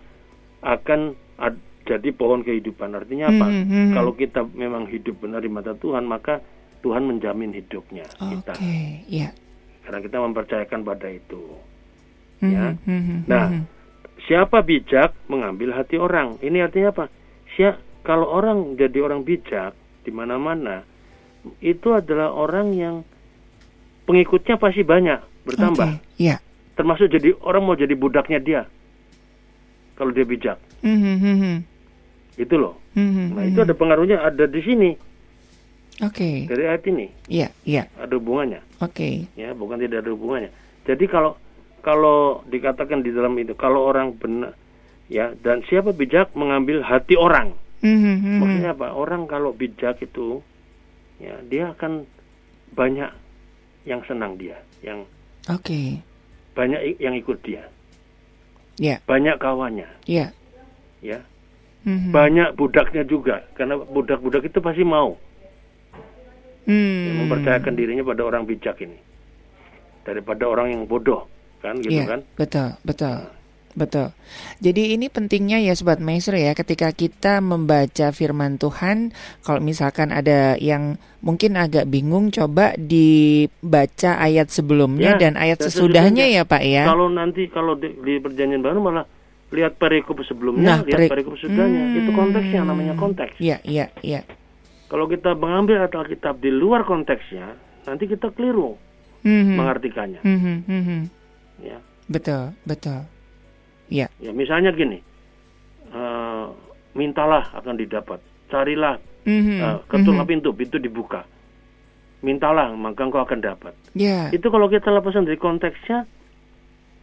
[0.60, 2.90] akan ad- jadi pohon kehidupan.
[2.92, 3.46] Artinya apa?
[3.46, 3.92] Mhm, mhm.
[3.94, 6.42] Kalau kita memang hidup benar di mata Tuhan, maka
[6.80, 8.52] Tuhan menjamin hidupnya Oke, kita.
[9.06, 9.28] ya.
[9.84, 11.42] Karena kita mempercayakan pada itu.
[12.40, 12.64] Mhm, Ya.
[12.74, 13.62] mhm, Nah, mhm.
[14.26, 16.40] siapa bijak mengambil hati orang.
[16.40, 17.04] Ini artinya apa?
[17.54, 20.82] Sia kalau orang jadi orang bijak di mana-mana,
[21.58, 22.94] itu adalah orang yang
[24.06, 25.98] pengikutnya pasti banyak bertambah.
[25.98, 26.38] Oke, ya.
[26.78, 28.62] Termasuk jadi orang mau jadi budaknya dia.
[29.96, 31.54] Kalau dia bijak, Mhm, mhm,
[32.36, 32.76] itu loh.
[32.92, 34.92] mhm, Nah, itu ada pengaruhnya ada di sini
[36.04, 37.08] Oke, dari ayat ini.
[37.32, 37.88] ya, ya.
[37.96, 39.24] Ada hubungannya, Oke.
[39.40, 40.52] ya, bukan tidak ada hubungannya.
[40.84, 41.40] Jadi kalau
[41.80, 44.52] kalau dikatakan di dalam itu, kalau orang benar
[45.06, 47.54] Ya, dan siapa bijak mengambil hati orang.
[47.78, 48.36] Mhm, mhm.
[48.42, 48.90] Maksudnya apa?
[48.90, 50.42] Orang kalau bijak itu
[51.22, 52.02] ya dia akan
[52.74, 53.08] banyak
[53.86, 55.06] yang senang dia, yang
[55.46, 56.02] Oke.
[56.52, 57.62] banyak i- yang ikut dia,
[58.76, 60.34] Ya, banyak kawannya, ya.
[61.00, 61.22] ya.
[61.86, 62.10] Mhm.
[62.10, 65.14] Banyak budaknya juga karena budak-budak itu pasti mau
[66.66, 67.22] Hmm.
[67.22, 68.98] mempercayakan dirinya pada orang bijak ini.
[70.02, 71.30] Daripada orang yang bodoh,
[71.62, 72.20] kan gitu Iya, kan?
[72.34, 73.16] betul, betul.
[73.76, 74.08] Betul.
[74.58, 79.12] Jadi ini pentingnya ya Sobat Maestro ya ketika kita membaca firman Tuhan
[79.44, 86.24] kalau misalkan ada yang mungkin agak bingung coba dibaca ayat sebelumnya Ya, dan ayat sesudahnya
[86.26, 86.88] ya Pak ya.
[86.88, 89.04] Kalau nanti kalau di, di perjanjian baru malah
[89.46, 91.94] lihat perikop sebelumnya, Nah, lihat peri- perikop sesudahnya.
[91.94, 92.70] Itu konteksnya Hmm.
[92.72, 93.36] namanya konteks.
[93.36, 94.24] Iya, iya, iya.
[94.88, 98.78] Kalau kita mengambil Alkitab di luar konteksnya, nanti kita keliru
[99.20, 99.54] Mhm.
[99.54, 100.20] mengartikannya.
[100.22, 101.00] Mhm, mhm.
[101.60, 103.02] Ya, Betul, betul.
[103.86, 104.10] Iya.
[104.18, 104.98] ya misalnya gini,
[105.90, 106.46] eh,
[106.94, 108.18] mintalah akan didapat,
[108.50, 110.32] carilah, Mhm, eh, ketuklah mhm.
[110.32, 111.22] pintu, pintu dibuka,
[112.22, 113.74] mintalah maka engkau akan dapat.
[113.94, 114.30] Ya.
[114.30, 116.06] Itu kalau kita lepaskan dari konteksnya,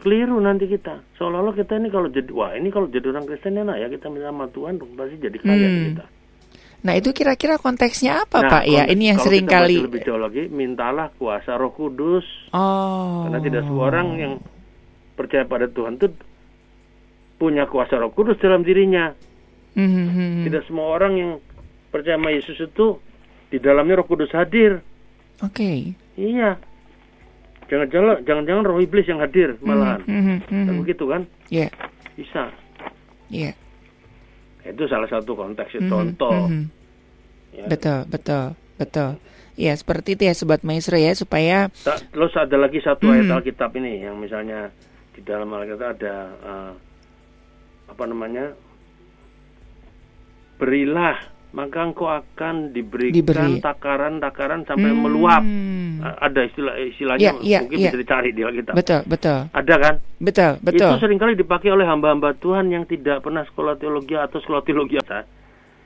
[0.03, 0.99] keliru nanti kita.
[1.15, 4.27] Seolah-olah kita ini kalau jadi, wah ini kalau jadi orang Kristen enak ya kita minta
[4.27, 5.83] sama Tuhan pasti jadi kaya Hmm.
[5.95, 6.05] kita.
[6.83, 8.83] Nah, itu kira-kira konteksnya apa Nah, Pak ya?
[8.91, 12.27] Ini yang kalau sering kali lebih jauh lagi, mintalah kuasa Roh Kudus.
[12.51, 13.23] Oh.
[13.23, 14.33] Karena tidak semua orang yang
[15.15, 16.11] percaya pada Tuhan itu
[17.43, 19.11] punya kuasa Roh Kudus dalam dirinya.
[19.75, 20.43] Mhm, mhm.
[20.47, 21.31] Tidak semua orang yang
[21.91, 22.95] percaya sama Yesus itu
[23.51, 24.79] di dalamnya Roh Kudus hadir.
[25.43, 25.91] Oke.
[26.15, 26.55] Iya.
[27.67, 29.99] Jangan-jangan jangan-jangan roh iblis yang hadir malahan.
[30.05, 30.65] Mhm, mhm.
[30.69, 31.21] Kan begitu kan?
[31.49, 31.67] Iya,
[32.13, 32.51] Bisa.
[33.27, 33.51] iya.
[34.61, 36.47] Itu salah satu konteks Mhm, contoh.
[36.47, 36.63] mhm.
[37.53, 37.65] Ya.
[37.67, 38.45] Betul, betul,
[38.77, 39.09] betul.
[39.53, 43.21] Ya, seperti itu ya Sobat Maestro ya, supaya Terus ada lagi satu Hmm.
[43.21, 44.73] ayat Alkitab ini yang misalnya
[45.13, 46.71] di dalam Alkitab ada eh,
[47.93, 48.57] apa namanya?
[50.57, 51.17] Berilah
[51.53, 53.61] maka engkau akan diberikan Diberi.
[53.61, 55.05] takaran-takaran sampai Hmm.
[55.05, 55.43] meluap.
[56.03, 57.87] Ada istilah istilahnya Ya, ya, mungkin ya.
[57.87, 58.73] bisa dicari di Alkitab.
[58.73, 59.95] betul, betul, Ada kan?
[60.17, 60.89] betul, betul.
[60.89, 64.97] Itu sering kali dipakai oleh hamba-hamba Tuhan yang tidak pernah sekolah teologi atau sekolah teologi.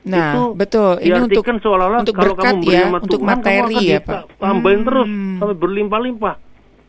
[0.08, 1.04] Nah, itu betul.
[1.04, 3.84] Ini untuk seolah-olah untuk kalau berkat kamu beri ya, sama untuk Tuhan, materi kamu akan
[3.84, 4.22] ya, Pak.
[4.40, 5.36] Tambahin terus Hmm.
[5.36, 6.36] sampai berlimpah-limpah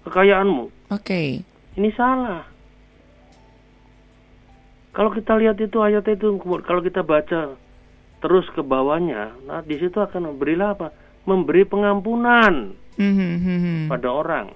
[0.06, 0.64] kekayaanmu.
[0.94, 1.20] Oke.
[1.74, 2.46] Ini salah.
[4.98, 7.54] Kalau kita lihat itu ayat itu, kalau kita baca
[8.18, 10.90] terus ke bawahnya, nah di situ akan memberilah apa?
[11.22, 13.86] Memberi pengampunan Mhm, mhm.
[13.86, 14.50] pada orang.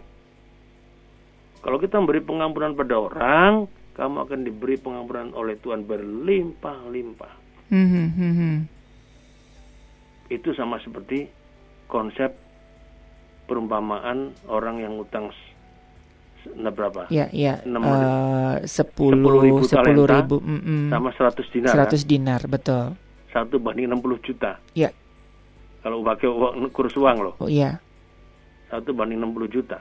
[1.63, 7.35] Kalau kita memberi pengampunan pada orang, kamu akan diberi pengampunan oleh Tuhan berlimpah-limpah.
[7.71, 8.53] Mhm, mhm.
[10.27, 11.31] Itu sama seperti
[11.87, 12.35] konsep
[13.47, 15.31] perumpamaan orang yang utang
[16.45, 17.07] berapa?
[17.09, 17.63] Ya, ya.
[17.63, 20.91] Enam Eh, ribu sepuluh, sepuluh talenta ribu, mm-mm.
[20.91, 21.69] Sama 100 dinar.
[21.69, 21.75] kan?
[21.75, 22.85] Seratus dinar, betul.
[23.31, 24.61] Satu banding 60 juta.
[24.73, 24.91] Ya,
[25.83, 27.35] Kalau pakai uang, kurs uang loh.
[27.39, 27.81] oh iya.
[28.69, 29.79] Satu banding 60 juta.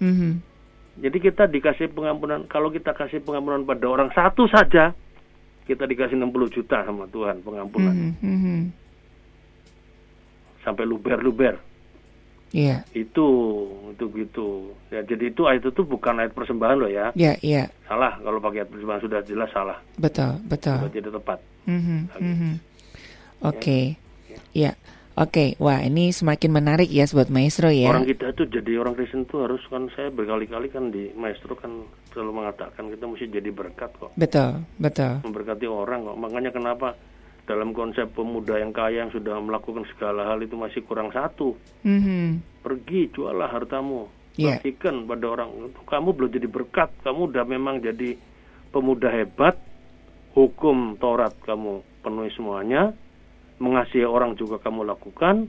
[0.00, 0.40] Mhm.
[0.98, 2.44] Jadi kita dikasih pengampunan.
[2.46, 4.92] Kalau kita kasih pengampunan pada orang satu saja,
[5.64, 7.94] kita dikasih 60 juta sama Tuhan pengampunan.
[7.94, 8.60] Mhm, mhm.
[10.60, 11.58] Sampai luber-luber.
[12.52, 13.26] Iya, Itu,
[13.96, 14.76] itu gitu.
[14.92, 17.08] Ya, jadi itu ayat itu bukan ayat persembahan loh ya.
[17.16, 17.72] iya, iya.
[17.88, 19.80] Salah kalau pakai ayat persembahan sudah jelas salah.
[19.96, 20.76] Betul, betul.
[20.76, 21.38] Sudah tidak tepat.
[21.64, 22.20] Mhm, Lagi.
[22.22, 22.52] mhm.
[23.42, 23.80] Oke,
[24.52, 24.76] ya,
[25.16, 25.56] oke.
[25.58, 27.90] Wah, ini semakin menarik ya, sobat maestro ya.
[27.90, 31.88] Orang kita itu jadi orang Kristen tuh harus kan saya berkali-kali kan di maestro kan
[32.12, 34.12] selalu mengatakan kita mesti jadi berkat kok.
[34.14, 35.24] Betul, betul.
[35.24, 36.16] Memberkati orang kok.
[36.20, 36.94] Makanya kenapa
[37.52, 41.52] dalam konsep pemuda yang kaya yang sudah melakukan segala hal itu masih kurang satu.
[41.84, 42.40] Mhm.
[42.64, 44.08] Pergi jualah hartamu.
[44.56, 45.68] Bagikan pada orang.
[45.84, 46.88] Kamu belum jadi berkat.
[47.04, 48.16] Kamu udah memang jadi
[48.72, 49.60] pemuda hebat.
[50.32, 52.96] Hukum Taurat kamu penuhi semuanya.
[53.60, 55.44] Mengasihi orang juga kamu lakukan.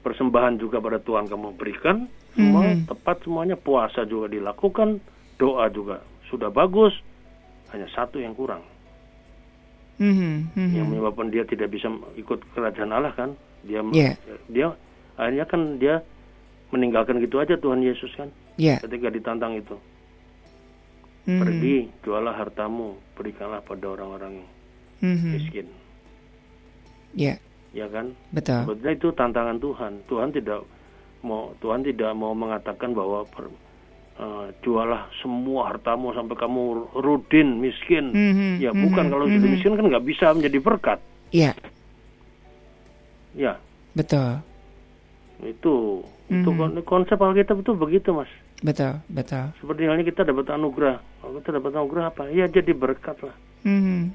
[0.00, 2.08] Persembahan juga pada Tuhan kamu berikan.
[2.32, 2.88] Semua Mhm.
[2.88, 3.60] tepat semuanya.
[3.60, 4.96] Puasa juga dilakukan.
[5.36, 6.00] Doa juga
[6.32, 6.96] sudah bagus.
[7.76, 8.64] Hanya satu yang kurang.
[9.96, 10.72] Mhm, mhm.
[10.72, 13.36] Yang menyebabkan dia tidak bisa ikut kerajaan Allah kan.
[13.62, 14.12] Dia Iya.
[14.48, 14.66] dia
[15.14, 16.00] akhirnya kan dia
[16.72, 18.80] meninggalkan gitu aja Tuhan Yesus kan Ya.
[18.80, 19.76] ketika ditantang itu.
[21.22, 21.38] Mhm.
[21.38, 24.42] Pergi, jualah hartamu, berikanlah pada orang-orang
[24.98, 25.28] Mhm.
[25.32, 25.66] miskin.
[27.12, 27.36] Ya,
[27.70, 28.16] Ya kan?
[28.32, 28.64] betul.
[28.64, 29.92] Sebetulnya itu tantangan Tuhan.
[30.06, 30.64] Tuhan tidak
[31.20, 33.52] mau Tuhan tidak mau mengatakan bahwa per-
[34.14, 36.62] eh, jualah semua hartamu sampai kamu
[36.94, 38.10] rudin miskin.
[38.10, 39.54] Mhm, Ya mhm, bukan kalau sudah mhm.
[39.54, 40.98] miskin kan nggak bisa menjadi berkat.
[41.30, 41.56] Ya,
[43.32, 43.56] Ya
[43.92, 44.44] betul.
[45.42, 46.56] itu itu Mhm.
[46.56, 48.28] kon- konsep Alkitab itu begitu mas.
[48.60, 49.50] Betul, betul.
[49.58, 51.02] Seperti halnya kita dapat anugerah.
[51.18, 52.22] Kalau kita dapat anugerah apa?
[52.30, 53.34] Ya jadi berkat lah.
[53.64, 54.12] Mhm.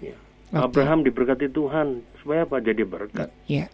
[0.00, 0.16] Ya.
[0.54, 2.62] Abraham diberkati Tuhan supaya apa?
[2.62, 3.28] Jadi berkat.
[3.44, 3.66] Ya.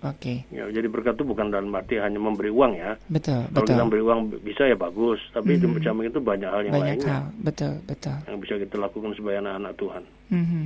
[0.00, 2.96] Oke, Ya, jadi berkat itu bukan dalam arti hanya memberi uang ya.
[3.12, 3.82] betul, Kalau kita betul.
[3.84, 5.84] memberi uang bisa ya bagus, tapi di Mhm.
[5.84, 8.16] samping itu banyak hal yang Banyak lainnya hal, betul, betul.
[8.24, 10.02] yang bisa kita lakukan sebagai anak-anak Tuhan.
[10.32, 10.64] Mhm.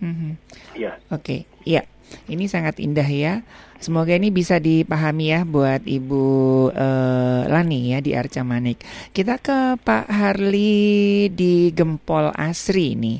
[0.00, 0.30] Mhm.
[0.78, 1.82] Ya, Oke, iya.
[2.26, 3.42] Ini sangat indah ya.
[3.78, 6.24] Semoga ini bisa dipahami ya buat Ibu
[6.70, 8.82] eh, Lani ya di Arca Manik.
[9.10, 13.18] Kita ke Pak Harli di Gempol Asri nih.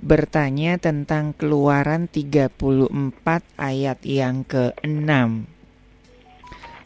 [0.00, 2.56] Bertanya tentang keluaran 34
[3.60, 5.12] ayat yang ke-6.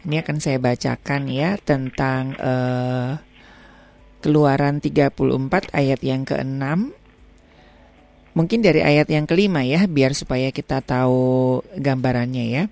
[0.04, 3.14] Ini akan saya bacakan ya tentang eh,
[4.18, 5.14] keluaran 34
[5.70, 6.90] ayat yang ke-6.
[8.34, 12.64] Mungkin dari ayat yang kelima ya, biar supaya kita tahu gambarannya ya.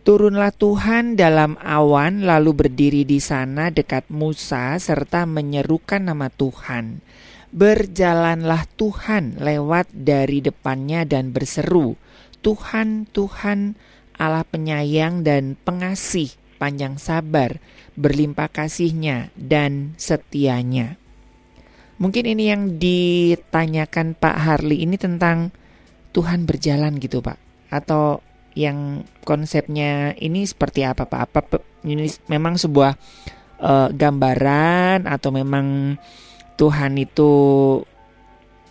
[0.00, 7.04] Turunlah Tuhan dalam awan lalu berdiri di sana dekat Musa serta menyerukan nama Tuhan.
[7.54, 11.94] Berjalanlah Tuhan lewat dari depannya dan berseru,
[12.42, 13.78] Tuhan, Tuhan,
[14.18, 17.62] Allah penyayang dan pengasih, panjang sabar,
[17.94, 20.98] berlimpah kasihnya dan setianya.
[22.02, 25.54] Mungkin ini yang ditanyakan Pak Harli ini tentang
[26.10, 27.38] Tuhan berjalan gitu Pak
[27.70, 28.18] Atau
[28.58, 31.20] yang konsepnya ini seperti apa Pak?
[31.30, 32.98] Apa ini memang sebuah
[33.62, 35.98] eh, gambaran atau memang
[36.54, 37.32] Tuhan itu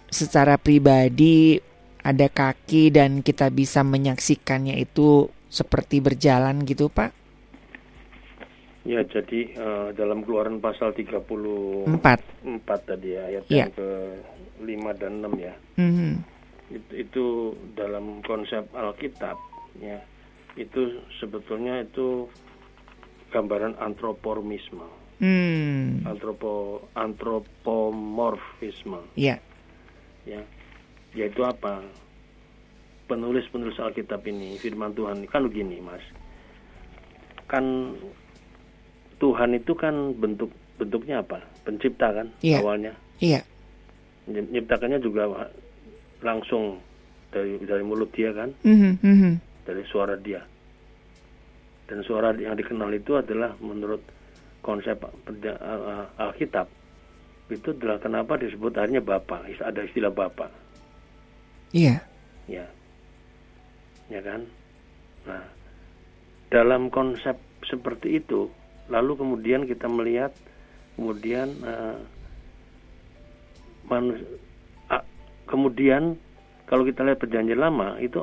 [0.07, 1.57] secara pribadi
[2.03, 7.23] ada kaki dan kita bisa menyaksikannya itu seperti berjalan gitu Pak?
[8.83, 11.87] ya jadi eh, dalam keluaran pasal 34
[12.43, 12.79] Empat.
[12.83, 13.63] tadi ya, ayat Ya.
[13.63, 13.89] yang ke
[14.59, 15.55] 5 dan 6 ya.
[15.79, 16.11] Mhm.
[16.67, 17.25] Itu, itu
[17.79, 19.39] dalam konsep Alkitab
[19.79, 20.03] ya.
[20.59, 22.27] Itu sebetulnya itu
[23.31, 24.83] gambaran antropormisme.
[25.23, 26.03] Hmm.
[26.03, 29.39] Antropo antropomorfisme Ya.
[30.27, 30.43] ya
[31.15, 31.79] yaitu apa
[33.07, 36.01] penulis-penulis Alkitab ini firman Tuhan kan begini mas
[37.45, 37.93] kan
[39.15, 42.59] Tuhan itu kan bentuk bentuknya apa pencipta kan Iya.
[42.59, 43.39] awalnya Iya.
[44.25, 45.47] menciptakannya juga
[46.19, 46.81] langsung
[47.29, 49.31] dari dari mulut dia kan Mhm, mhm.
[49.63, 50.43] dari suara dia
[51.87, 53.99] dan suara yang dikenal itu adalah menurut
[54.63, 54.97] konsep
[55.27, 56.71] perja- uh, Alkitab
[57.51, 60.47] itu adalah kenapa disebut akhirnya Bapa ada istilah Bapa.
[61.75, 62.01] Iya.
[62.47, 62.65] ya.
[64.07, 64.47] Ya kan?
[65.27, 65.43] Nah
[66.49, 67.35] dalam konsep
[67.67, 68.47] seperti itu
[68.87, 70.31] lalu kemudian kita melihat
[70.95, 71.97] kemudian eh,
[73.89, 74.27] manus-
[74.93, 75.07] a-
[75.49, 76.15] kemudian
[76.69, 78.21] kalau kita lihat perjanjian lama itu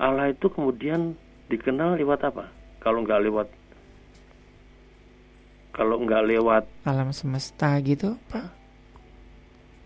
[0.00, 1.14] Allah itu kemudian
[1.52, 2.48] dikenal lewat apa?
[2.80, 3.48] Kalau nggak lewat
[5.72, 8.46] kalau nggak lewat Alam semesta gitu Pak?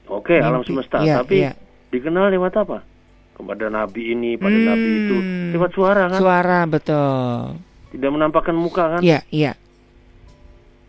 [0.06, 0.68] oke alam Mimpi.
[0.68, 1.52] semesta Iya, tapi iya.
[1.88, 2.78] dikenal lewat apa
[3.32, 5.50] kepada nabi ini pada nabi itu Hmm.
[5.52, 7.58] lewat suara kan Suara betul.
[7.90, 9.52] tidak menampakkan muka kan Iya, iya.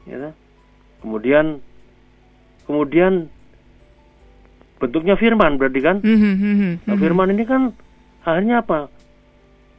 [0.03, 0.33] ya kan?
[0.97, 1.45] kemudian
[2.63, 3.29] kemudian
[4.77, 7.73] bentuknya firman berarti kan Mhm, mhm, nah, firman ini kan
[8.21, 8.89] akhirnya apa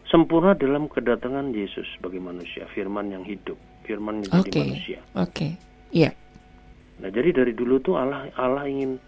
[0.05, 3.55] sempurna dalam kedatangan Yesus sebagai manusia firman yang hidup
[3.89, 4.61] firman yang jadi Oke.
[4.61, 5.49] manusia Oke.
[5.89, 6.11] Iya.
[7.01, 9.01] nah jadi dari dulu tuh Allah Allah ingin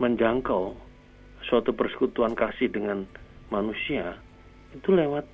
[0.00, 0.72] menjangkau
[1.44, 3.04] suatu persekutuan kasih dengan
[3.52, 4.16] manusia
[4.72, 5.28] itu lewat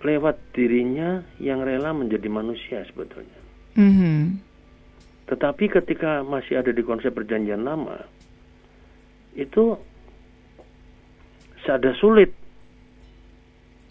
[0.00, 3.38] lewat dirinya yang rela menjadi manusia sebetulnya
[3.78, 4.42] Mhm.
[5.30, 8.02] Tetapi ketika masih ada di konsep perjanjian lama,
[9.38, 9.78] itu
[11.68, 12.34] ada sulit.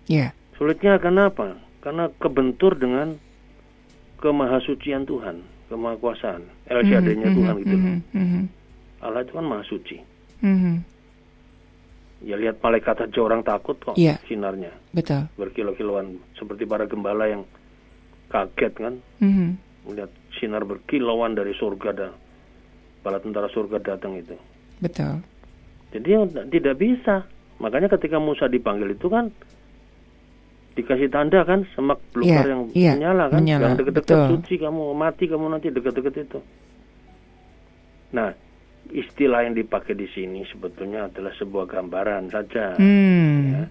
[0.10, 0.36] Iya.
[0.58, 1.56] Sulitnya karena apa?
[1.80, 3.21] Karena kebentur dengan
[4.17, 7.75] kemahasucian Tuhan, kemahakuasaan, LCD-nya Mhm, Tuhan mhm, gitu.
[7.75, 7.84] loh.
[7.86, 8.41] mhm, mhm.
[8.97, 9.97] Allah itu kan maha suci.
[10.41, 10.75] Mhm.
[12.25, 14.18] Ya lihat malaikat aja orang takut kok Iya.
[14.26, 15.30] sinarnya Betul.
[15.38, 17.45] berkilau-kilauan seperti para gembala yang
[18.28, 19.53] kaget kan Mhm.
[19.86, 22.11] melihat sinar berkilauan dari surga dan
[23.05, 24.34] bala tentara surga datang itu.
[24.82, 25.22] Betul.
[25.93, 26.09] Jadi
[26.51, 27.24] tidak bisa.
[27.57, 29.30] Makanya ketika Musa dipanggil itu kan
[30.78, 34.28] dikasih tanda kan semak belukar Iya, yang iya, menyala kan, menyala, yang dekat-dekat betul.
[34.38, 36.39] suci kamu mati kamu nanti dekat-dekat itu.
[38.09, 38.32] Nah,
[38.88, 43.38] istilah yang dipakai di sini sebetulnya adalah sebuah gambaran saja, Hmm.
[43.51, 43.63] ya.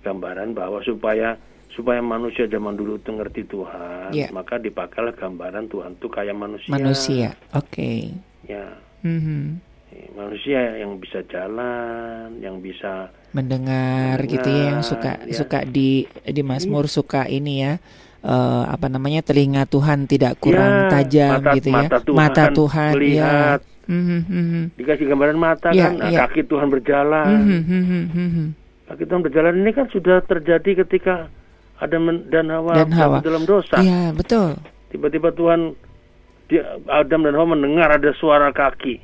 [0.00, 1.36] gambaran bahwa supaya
[1.68, 4.32] supaya manusia zaman dulu itu ngerti Tuhan, Iya.
[4.32, 6.70] maka dipakailah gambaran Tuhan itu kayak manusia.
[6.72, 7.28] Manusia.
[7.52, 8.16] Oke.
[8.42, 8.72] Ya,
[9.04, 9.60] Mhm.
[9.60, 9.67] eh,
[10.10, 15.36] manusia yang bisa jalan, yang bisa Mendengar gitu ya yang suka Mendengar, ya.
[15.36, 15.88] suka di
[16.24, 17.72] di Mazmur suka ini ya
[18.18, 21.76] eh, apa namanya telinga Tuhan tidak kurang Ya, tajam mata- gitu ya.
[21.78, 23.60] mata Tuhan mata Tuhan melihat.
[23.60, 23.76] ya.
[23.88, 24.62] Mhm, mhm.
[24.76, 26.18] Dikasih gambaran mata Ya, kan, nah, ya.
[26.22, 27.40] kaki Tuhan berjalan.
[27.40, 28.44] Mhm, mhm, mhm.
[28.84, 31.32] Kaki Tuhan berjalan ini kan sudah terjadi ketika
[31.78, 33.18] Adam dan Hawa, Dan Hawa.
[33.22, 33.78] dalam dosa.
[33.78, 34.60] Iya, betul.
[34.88, 35.72] Tiba-tiba Tuhan
[36.46, 39.00] dia, Adam dan Hawa mendengar ada suara kaki.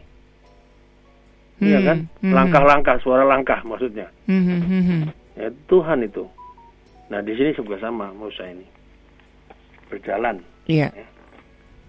[1.64, 1.98] Iya Hmm, kan?
[2.20, 2.32] mhm.
[2.32, 4.12] Langkah-langkah, suara langkah maksudnya.
[4.28, 5.00] Mhm, mhm.
[5.34, 6.28] Ya, Tuhan itu.
[7.08, 8.64] Nah, di sini juga sama Musa ini.
[9.88, 10.40] Berjalan.
[10.66, 10.92] Iya.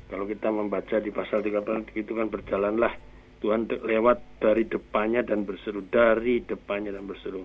[0.05, 2.93] Kalau kita membaca di pasal 30 itu kan berjalanlah
[3.41, 7.43] Tuhan lewat dari depannya dan berseru dari depannya dan berseru.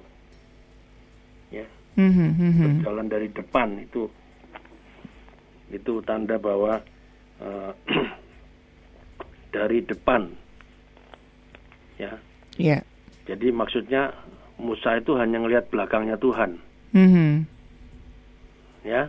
[1.50, 1.66] Ya,
[1.96, 2.64] Mhm, mhm.
[2.78, 4.06] berjalan dari depan itu
[5.68, 6.78] itu tanda bahwa
[7.40, 7.72] eh,
[9.56, 10.30] dari depan.
[12.00, 12.16] Ya.
[12.56, 12.78] Iya.
[13.28, 14.16] Jadi maksudnya
[14.56, 16.56] Musa itu hanya ngelihat belakangnya Tuhan,
[16.90, 17.44] Mhm.
[18.82, 19.08] ya.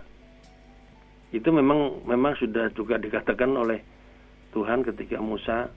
[1.32, 3.80] Itu memang memang sudah juga dikatakan oleh
[4.52, 5.72] Tuhan ketika Musa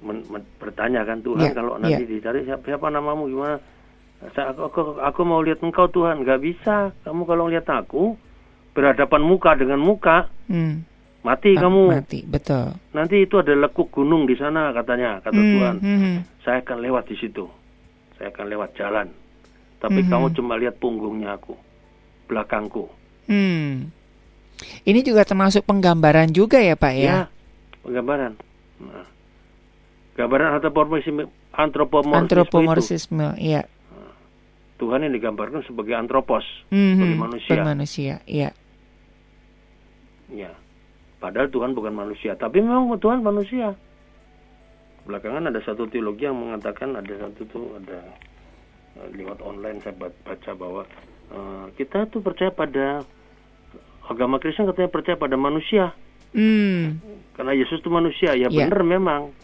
[0.00, 2.08] men- men- bertanya kan Tuhan Ya, kalau nanti ya.
[2.10, 3.60] dicari siapa, siapa namamu gimana?
[4.32, 6.94] Saya, aku, aku, aku mau lihat engkau Tuhan, nggak bisa.
[7.02, 8.14] Kamu kalau lihat aku
[8.72, 10.84] berhadapan muka dengan muka, Hmm.
[11.22, 11.82] Mati Ah, kamu.
[11.88, 12.74] Mati, betul.
[12.90, 15.76] Nanti itu ada lekuk gunung di sana katanya, kata Hmm, Tuhan.
[15.78, 16.14] mhm.
[16.42, 17.46] Saya akan lewat di situ.
[18.14, 19.08] Saya akan lewat jalan.
[19.78, 20.08] Tapi Mhm.
[20.08, 21.54] kamu cuma lihat punggungnya aku,
[22.26, 22.86] belakangku.
[23.26, 23.90] Hmm.
[24.82, 27.06] Ini juga termasuk penggambaran juga ya, Pak ya?
[27.06, 27.20] Ya,
[27.82, 28.38] penggambaran.
[28.78, 29.06] Nah,
[30.14, 32.18] gambaran antropomorfisme, antropomorfisme, itu.
[32.18, 33.62] Antropomorfisme, iya.
[34.78, 37.50] Tuhan yang digambarkan sebagai antropos, Mhm, sebagai manusia.
[37.54, 38.50] Bermanusia, iya.
[40.28, 40.50] Ya.
[41.22, 43.78] Padahal Tuhan bukan manusia, tapi memang Tuhan manusia.
[45.06, 48.02] Belakangan ada satu teologi yang mengatakan ada satu tuh ada
[48.98, 50.82] eh, lewat online saya ba- baca bahwa
[51.30, 53.06] eh, kita tuh percaya pada
[54.02, 55.94] agama Kristen katanya percaya pada manusia
[56.32, 56.96] Hmm.
[57.36, 58.64] karena Yesus itu manusia ya Ya.
[58.64, 59.36] benar memang.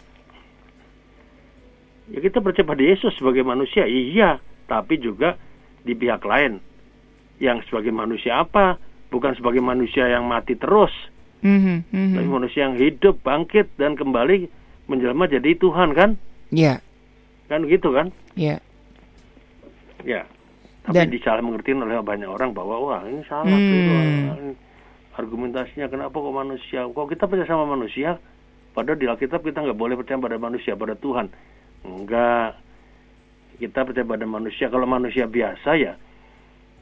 [2.09, 5.37] Ya kita percaya pada Yesus sebagai manusia iya, tapi juga
[5.85, 6.57] di pihak lain
[7.37, 10.89] yang sebagai manusia apa bukan sebagai manusia yang mati terus
[11.39, 12.13] Mhm, mhm.
[12.13, 14.51] tapi manusia yang hidup, bangkit dan kembali
[14.85, 16.19] menjelma jadi Tuhan kan?
[16.49, 16.83] Iya,
[17.47, 18.11] Kan gitu kan?
[18.33, 18.59] iya.
[20.01, 20.23] Ya.
[20.83, 23.55] Tapi Dan- disalah mengerti oleh banyak orang bahwa wah ini salah Hmm.
[23.61, 23.93] keliru.
[23.93, 24.51] Ini
[25.13, 26.79] argumentasinya kenapa kok manusia?
[26.83, 28.17] Kok kita percaya sama manusia?
[28.71, 31.27] Padahal di Alkitab kita nggak boleh percaya pada manusia, pada Tuhan.
[31.83, 32.57] Enggak.
[33.59, 34.71] Kita percaya pada manusia.
[34.71, 35.93] Kalau manusia biasa ya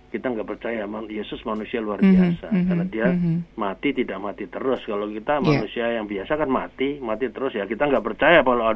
[0.07, 3.35] kita nggak percaya Yesus manusia luar Mhm, biasa mhm, karena dia mhm.
[3.59, 4.79] mati tidak mati terus.
[4.83, 5.43] Kalau kita Iya.
[5.43, 8.71] manusia yang biasa kan mati, mati terus ya kita nggak percaya kalau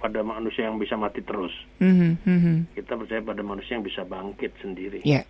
[0.00, 1.52] pada manusia yang bisa mati terus.
[1.78, 2.54] Mhm, mhm.
[2.72, 5.28] Kita percaya pada manusia yang bisa bangkit sendiri, Iya.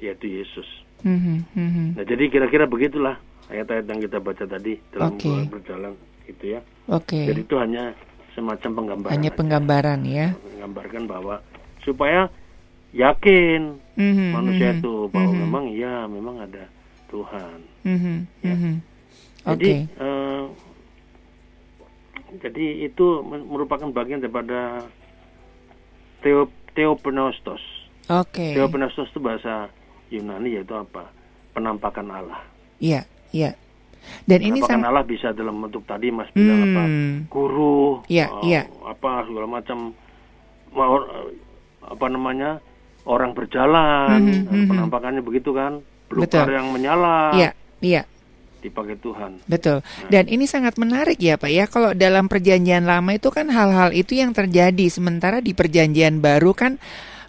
[0.00, 0.68] yaitu Yesus.
[1.02, 1.86] Mhm, mhm.
[1.98, 3.16] Nah, jadi kira-kira begitulah
[3.50, 5.32] ayat-ayat yang kita baca tadi dalam Oke.
[5.50, 5.92] berjalan
[6.24, 6.60] itu ya.
[6.86, 7.26] Oke.
[7.26, 7.92] Jadi itu hanya
[8.32, 9.12] semacam penggambaran.
[9.12, 9.38] Hanya aja.
[9.38, 10.26] penggambaran ya.
[10.54, 11.34] menggambarkan bahwa
[11.82, 12.28] supaya
[12.92, 16.64] yakin Mhm, manusia mhm, itu bahwa mhm, memang ya memang ada
[17.06, 17.58] Tuhan.
[17.84, 18.54] mhm, Ya.
[18.54, 18.74] mhm.
[19.40, 20.00] Jadi Oke.
[20.00, 20.44] eh,
[22.38, 24.84] jadi itu merupakan bagian daripada
[26.20, 27.60] teo theopneustos.
[28.06, 28.54] Oke.
[28.54, 29.66] Theopneustos itu bahasa
[30.10, 31.10] Yunani yaitu apa?
[31.50, 32.40] Penampakan Allah.
[32.78, 33.54] Iya, iya.
[34.24, 36.82] Dan ini Penampakan sang Allah bisa dalam bentuk tadi Mas bilang apa?
[36.86, 37.16] Hmm.
[37.28, 38.62] Guru, Iya, eh, iya.
[38.86, 39.92] apa segala macam
[41.82, 42.62] apa namanya?
[43.04, 44.68] Orang berjalan, Mhm, mhm.
[44.68, 45.80] penampakannya begitu kan?
[46.06, 46.58] Belukar Betul.
[46.58, 48.02] yang menyala Iya, iya.
[48.60, 49.40] dipakai Tuhan.
[49.46, 49.80] Betul.
[50.08, 51.64] Dan ini sangat menarik ya Pak ya.
[51.64, 54.84] Kalau dalam perjanjian lama itu kan hal-hal itu yang terjadi.
[54.86, 56.76] Sementara di perjanjian baru kan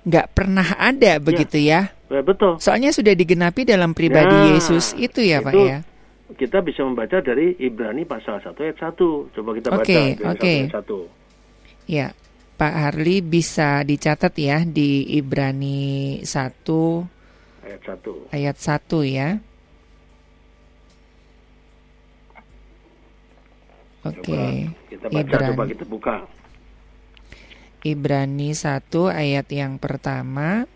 [0.02, 1.94] nggak pernah ada begitu ya.
[2.12, 2.60] Ya, betul.
[2.60, 5.80] Soalnya sudah digenapi dalam pribadi Nah, Yesus itu ya Pak itu ya.
[6.32, 9.30] Kita bisa membaca dari Ibrani pasal 1 ayat 1.
[9.32, 10.52] Coba kita baca Oke, Ibrani 1 oke.
[10.52, 11.00] ayat 1.
[11.88, 12.08] Ya.
[12.62, 16.30] Pak Harli bisa dicatat ya di Ibrani 1
[17.66, 18.30] Ayat 1.
[18.30, 19.30] ayat 1 ya.
[24.06, 24.70] Oke.
[24.70, 25.50] Coba kita baca, Ibrani.
[25.50, 26.16] coba kita buka.
[27.82, 30.70] Ibrani 1 ayat yang pertama.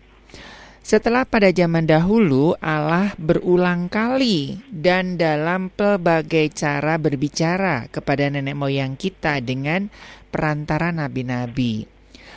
[0.82, 8.94] Setelah pada zaman dahulu Allah berulang kali dan dalam pelbagai cara berbicara kepada nenek moyang
[8.94, 9.90] kita dengan
[10.36, 11.88] perantara nabi-nabi.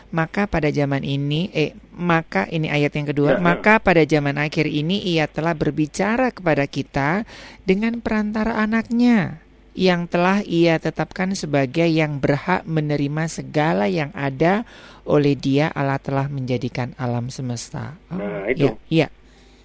[0.10, 3.44] Maka pada zaman ini eh maka ini ayat yang kedua, Ya, ya.
[3.44, 7.28] maka pada zaman akhir ini ia telah berbicara kepada kita
[7.68, 9.44] dengan perantara anaknya
[9.78, 14.66] yang telah ia tetapkan sebagai yang berhak menerima segala yang ada
[15.06, 17.94] oleh dia Allah telah menjadikan alam semesta.
[18.10, 18.66] Oh, Nah, itu.
[18.66, 19.08] Iya, iya.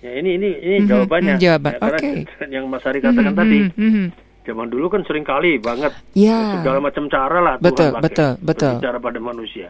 [0.04, 1.34] Ya ini ini ini Mhm, jawabannya.
[1.34, 1.72] mhm, jawaban.
[1.72, 2.10] Ya, Oke.
[2.52, 4.06] yang Mas Ari katakan Mhm, tadi, mhm, mhm.
[4.44, 6.60] Zaman dulu kan sering kali banget Ya.
[6.60, 8.72] segala macam cara lah Betul, Tuhan pakai betul, betul.
[8.76, 9.68] berbicara pada manusia.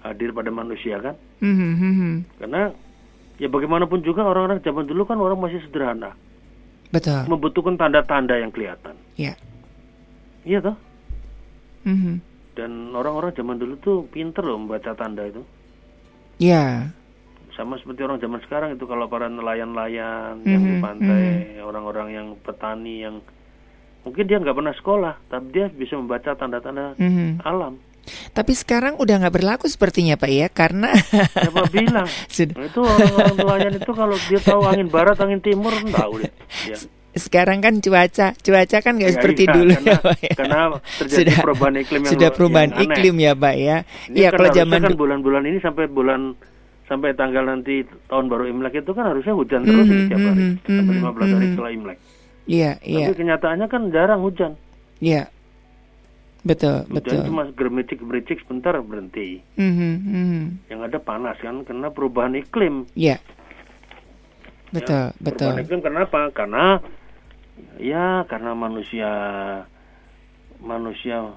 [0.00, 1.14] Hadir pada manusia kan?
[1.42, 2.12] Mhm, mhm.
[2.38, 2.70] Karena
[3.36, 6.14] ya bagaimanapun juga orang-orang zaman dulu kan orang masih sederhana,
[6.88, 7.26] Betul.
[7.26, 8.94] membutuhkan tanda-tanda yang kelihatan.
[9.18, 9.34] Ya.
[10.46, 10.76] Iya toh?
[11.82, 12.22] Mhm.
[12.54, 15.42] Dan orang-orang zaman dulu tuh pinter loh membaca tanda itu.
[16.38, 16.92] Ya.
[17.52, 21.26] Sama seperti orang zaman sekarang itu kalau para nelayan-nelayan yang di Mhm, pantai,
[21.60, 23.16] orang-orang yang petani yang
[24.06, 27.42] mungkin dia nggak pernah sekolah, tapi dia bisa membaca tanda-tanda Mhm.
[27.42, 27.74] alam.
[28.06, 32.06] Tapi sekarang udah nggak berlaku sepertinya Pak ya, karena Siapa bilang?
[32.28, 32.54] Sudah.
[32.60, 36.30] Itu orang-orang nelayan itu kalau dia tahu angin barat, angin timur, tahu deh.
[36.64, 36.78] Ya.
[37.16, 40.34] sekarang kan cuaca, cuaca kan nggak Ya, seperti iya, dulu karena, ya Pak ya.
[40.36, 40.58] karena
[41.00, 42.86] terjadi perubahan iklim yang sudah luar- perubahan yang aneh.
[42.92, 43.76] iklim ya Pak ya.
[44.06, 46.20] Ini Iya kan kalau zaman kan bulan-bulan ini sampai bulan
[46.84, 47.74] sampai tanggal nanti
[48.06, 51.00] tahun baru Imlek itu kan harusnya hujan terus ini Mhm, tiap hari mhm, sampai mhm,
[51.02, 51.50] 15 hari mhm.
[51.50, 51.98] setelah Imlek.
[52.46, 54.54] Iya, iya, Tapi kenyataannya kan jarang hujan.
[55.02, 55.26] iya.
[56.46, 57.20] Betul, Hujan betul.
[57.26, 59.42] cuma germicik-germicik sebentar berhenti.
[59.58, 60.42] Mhm, mhm.
[60.70, 62.86] Yang ada panas kan karena perubahan iklim.
[62.94, 63.18] Iya.
[64.70, 65.50] Betul, Ya, betul.
[65.50, 66.20] Perubahan iklim kenapa?
[66.30, 66.78] Karena
[67.82, 69.10] ya karena manusia
[70.62, 71.34] manusia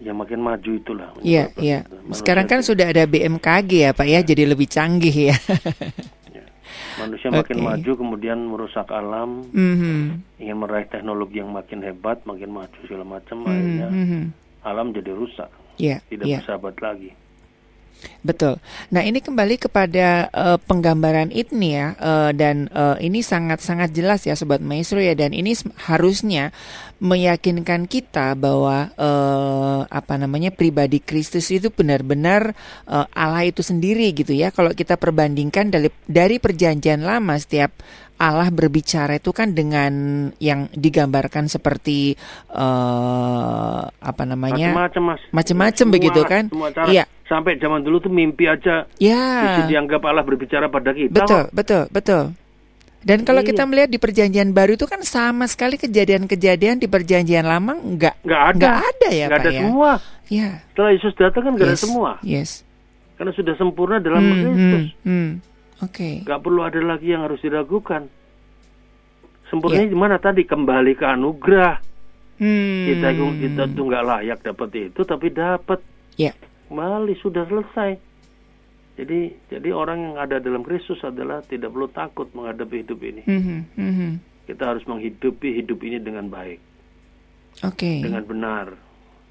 [0.00, 1.12] yang makin maju itulah.
[1.20, 1.84] Iya, iya.
[2.10, 5.36] Sekarang kan sudah ada BMKG ya Pak ya, jadi lebih canggih ya.
[7.00, 12.78] manusia makin maju kemudian merusak alam, Mhm, ingin meraih teknologi yang makin hebat, makin maju
[12.86, 14.22] segala macam, mhm, akhirnya mhm.
[14.64, 16.38] alam jadi rusak, Iya, tidak iya.
[16.40, 17.10] bersahabat lagi.
[18.24, 18.56] Betul.
[18.88, 24.32] Nah ini kembali kepada eh, penggambaran ini ya, eh, dan eh, ini sangat-sangat jelas ya
[24.32, 25.52] Sobat Maestro ya, dan ini
[25.84, 26.48] harusnya
[27.04, 32.56] meyakinkan kita bahwa eh, apa namanya pribadi Kristus itu benar-benar
[32.88, 34.48] eh, Allah itu sendiri gitu ya.
[34.48, 37.76] Kalau kita perbandingkan dari dari perjanjian lama setiap
[38.16, 39.92] Allah berbicara itu kan dengan
[40.38, 42.14] yang digambarkan seperti
[42.48, 45.20] eh, apa namanya Macam-macam mas.
[45.30, 46.44] macam-macam Semua begitu kan?
[46.86, 47.04] Iya.
[47.24, 49.24] Sampai zaman dulu tuh mimpi aja Ya.
[49.44, 51.10] bisa dianggap Allah berbicara pada kita.
[51.16, 52.24] Betul, betul, betul.
[53.00, 53.48] Dan kalau Iya.
[53.50, 58.42] kita melihat di perjanjian baru itu kan sama sekali kejadian-kejadian di perjanjian lama nggak Nggak
[58.46, 58.56] ada.
[58.56, 59.60] nggak ada ya Nggak ada ya.
[59.60, 59.92] semua.
[60.24, 60.48] Ya.
[60.70, 62.10] Setelah Yesus datang kan nggak ada Yes, semua.
[62.22, 62.50] Yes.
[63.14, 64.56] Karena sudah sempurna dalam Hmm, Kristus.
[64.56, 65.30] hmm, hmm.
[65.84, 66.24] Oke.
[66.24, 68.08] Nggak perlu ada lagi yang harus diragukan.
[69.48, 69.92] Sempurnanya Iya.
[69.92, 70.42] di mana tadi?
[70.42, 71.76] Kembali ke anugerah.
[72.40, 72.84] Hmm.
[72.90, 75.78] Kita kita tuh nggak layak dapat itu, tapi dapat.
[76.16, 76.32] Ya.
[76.66, 77.94] Kembali sudah selesai.
[78.94, 83.22] Jadi jadi orang yang ada dalam Kristus adalah tidak perlu takut menghadapi hidup ini.
[83.26, 84.10] Mhm, mhm.
[84.46, 86.60] Kita harus menghidupi hidup ini dengan baik,
[87.64, 88.04] Oke.
[88.04, 88.66] dengan benar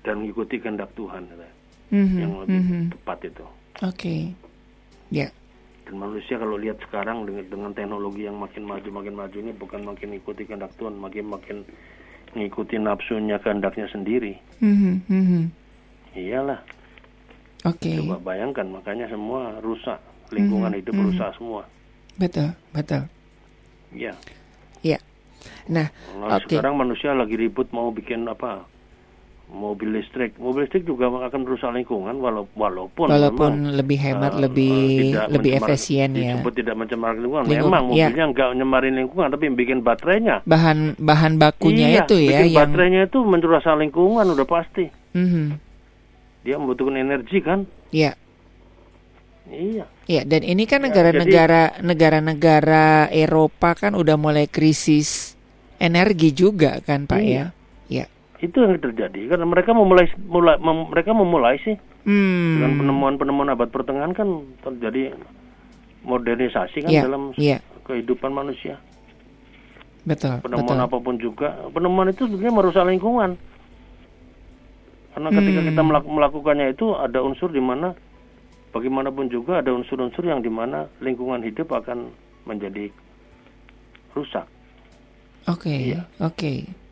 [0.03, 1.29] dan mengikuti kehendak Tuhan
[1.93, 2.81] Mhm, yang lebih mhm.
[2.97, 3.45] tepat itu.
[3.85, 4.15] Oke.
[5.13, 5.29] Ya.
[5.83, 9.83] Dan manusia kalau lihat sekarang dengan dengan teknologi yang makin maju makin maju ini bukan
[9.83, 11.57] makin mengikuti kehendak Tuhan, makin makin
[12.31, 14.39] mengikuti nafsunya kehendaknya sendiri.
[14.63, 15.43] Mhm, mhm.
[16.13, 16.61] Iyalah,
[17.67, 17.99] Oke.
[17.99, 19.99] coba bayangkan makanya semua rusak,
[20.31, 21.03] lingkungan Mhm, hidup mhm.
[21.11, 21.63] rusak semua.
[22.15, 23.03] Betul, betul.
[23.91, 24.13] Iya.
[24.85, 24.99] Ya.
[25.67, 26.55] Nah, Nah, Oke.
[26.55, 28.63] sekarang manusia lagi ribut mau bikin apa?
[29.53, 30.33] Mobil listrik.
[30.41, 35.25] Mobil listrik juga akan merusak lingkungan walau, walaupun walaupun lebih hemat, eh, lebih eh, tidak
[35.29, 36.33] lebih efisien ya.
[36.33, 37.45] Disebut tidak mencemar lingkungan.
[37.45, 38.09] Lingkungan, Memang iya.
[38.09, 40.41] mobilnya nggak nyemarin lingkungan tapi bikin baterainya.
[40.49, 44.85] Bahan bahan bakunya iya, itu ya bikin yang baterainya itu merusak lingkungan udah pasti.
[45.13, 45.45] Mhm.
[46.43, 47.69] Dia membutuhkan energi kan?
[47.93, 48.17] Ya.
[49.53, 49.85] Iya.
[50.09, 55.37] Ya, dan ini kan Ya, negara-negara negara-negara Eropa kan udah mulai krisis
[55.77, 57.53] energi juga kan, Pak Iya.
[57.87, 58.03] ya?
[58.03, 58.05] Ya.
[58.43, 62.79] Itu yang terjadi karena mereka memulai mulai mem- mereka memulai sih dengan Hmm.
[62.83, 64.27] penemuan-penemuan abad pertengahan kan
[64.59, 65.15] terjadi
[66.03, 67.63] modernisasi kan Iya, dalam iya.
[67.81, 68.83] kehidupan manusia.
[70.03, 70.83] Betul, Penemuan betul.
[70.83, 73.39] apa pun juga, penemuan itu sebenarnya merusak lingkungan.
[75.15, 75.67] Karena ketika Hmm.
[75.71, 77.95] kita melak- melakukannya itu ada unsur di mana
[78.75, 82.11] bagaimanapun juga ada unsur-unsur yang di mana lingkungan hidup akan
[82.43, 82.91] menjadi
[84.11, 84.43] rusak.
[85.47, 86.03] Oke, Iya.
[86.19, 86.82] oke.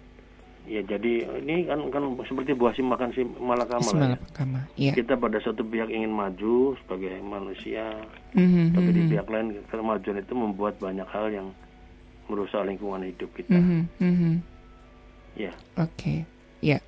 [0.71, 3.83] Ya jadi ini kan kan seperti buah si makan si malakama.
[3.83, 4.59] Si malakama.
[4.79, 4.95] Ya.
[4.95, 5.03] ya.
[5.03, 7.99] Kita pada satu pihak ingin maju sebagai manusia,
[8.31, 9.09] mm-hmm, tapi di mhm.
[9.11, 11.47] pihak lain kemajuan itu membuat banyak hal yang
[12.31, 13.51] merusak lingkungan hidup kita.
[13.51, 14.33] Mm-hmm, mm-hmm.
[15.35, 15.51] Ya.
[15.75, 15.91] Oke.
[15.91, 16.17] Okay.
[16.63, 16.79] Ya.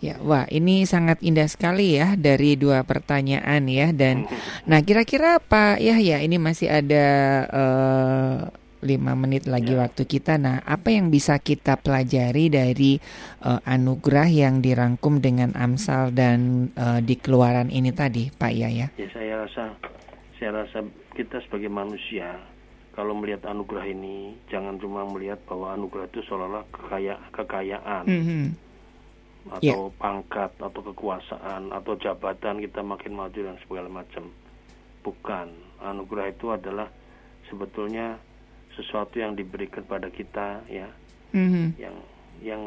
[0.00, 4.24] Ya, wah ini sangat indah sekali ya dari dua pertanyaan ya dan
[4.68, 7.08] nah kira-kira Pak Yahya ini masih ada
[7.52, 9.84] uh, 5 menit lagi ya.
[9.84, 10.40] waktu kita.
[10.40, 12.96] Nah, apa yang bisa kita pelajari dari
[13.44, 18.88] uh, anugerah yang dirangkum dengan Amsal dan uh, di keluaran ini tadi, Pak Yaya?
[18.96, 19.64] Ya, saya rasa
[20.40, 20.80] saya rasa
[21.12, 22.40] kita sebagai manusia
[22.96, 28.04] kalau melihat anugerah ini jangan cuma melihat bahwa anugerah itu seolah-olah kekaya kekayaan.
[28.08, 28.44] Mm -hmm.
[29.56, 29.96] Atau yeah.
[29.96, 34.28] pangkat atau kekuasaan atau jabatan kita makin maju dan segala macam.
[35.00, 35.48] Bukan.
[35.80, 36.92] Anugerah itu adalah
[37.48, 38.20] sebetulnya
[38.78, 40.88] sesuatu yang diberikan pada kita ya
[41.34, 41.78] Mhm.
[41.78, 41.96] yang
[42.40, 42.62] yang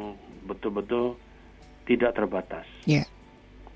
[0.45, 1.17] betul-betul
[1.83, 2.67] tidak terbatas.
[2.87, 3.03] Ya.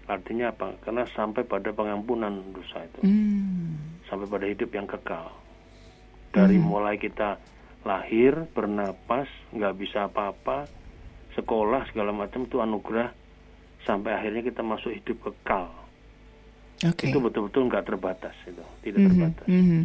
[0.07, 0.71] Artinya apa?
[0.79, 3.99] Karena sampai pada pengampunan dosa itu, Hmm.
[4.07, 5.27] sampai pada hidup yang kekal.
[6.31, 6.67] Dari Hmm.
[6.71, 7.35] mulai kita
[7.83, 10.67] lahir, bernapas, nggak bisa apa-apa,
[11.35, 13.11] sekolah segala macam itu anugerah,
[13.83, 15.67] sampai akhirnya kita masuk hidup kekal.
[16.87, 17.11] Oke.
[17.11, 19.07] Itu betul-betul nggak terbatas itu, tidak Mhm.
[19.11, 19.47] terbatas.
[19.51, 19.81] Mhm.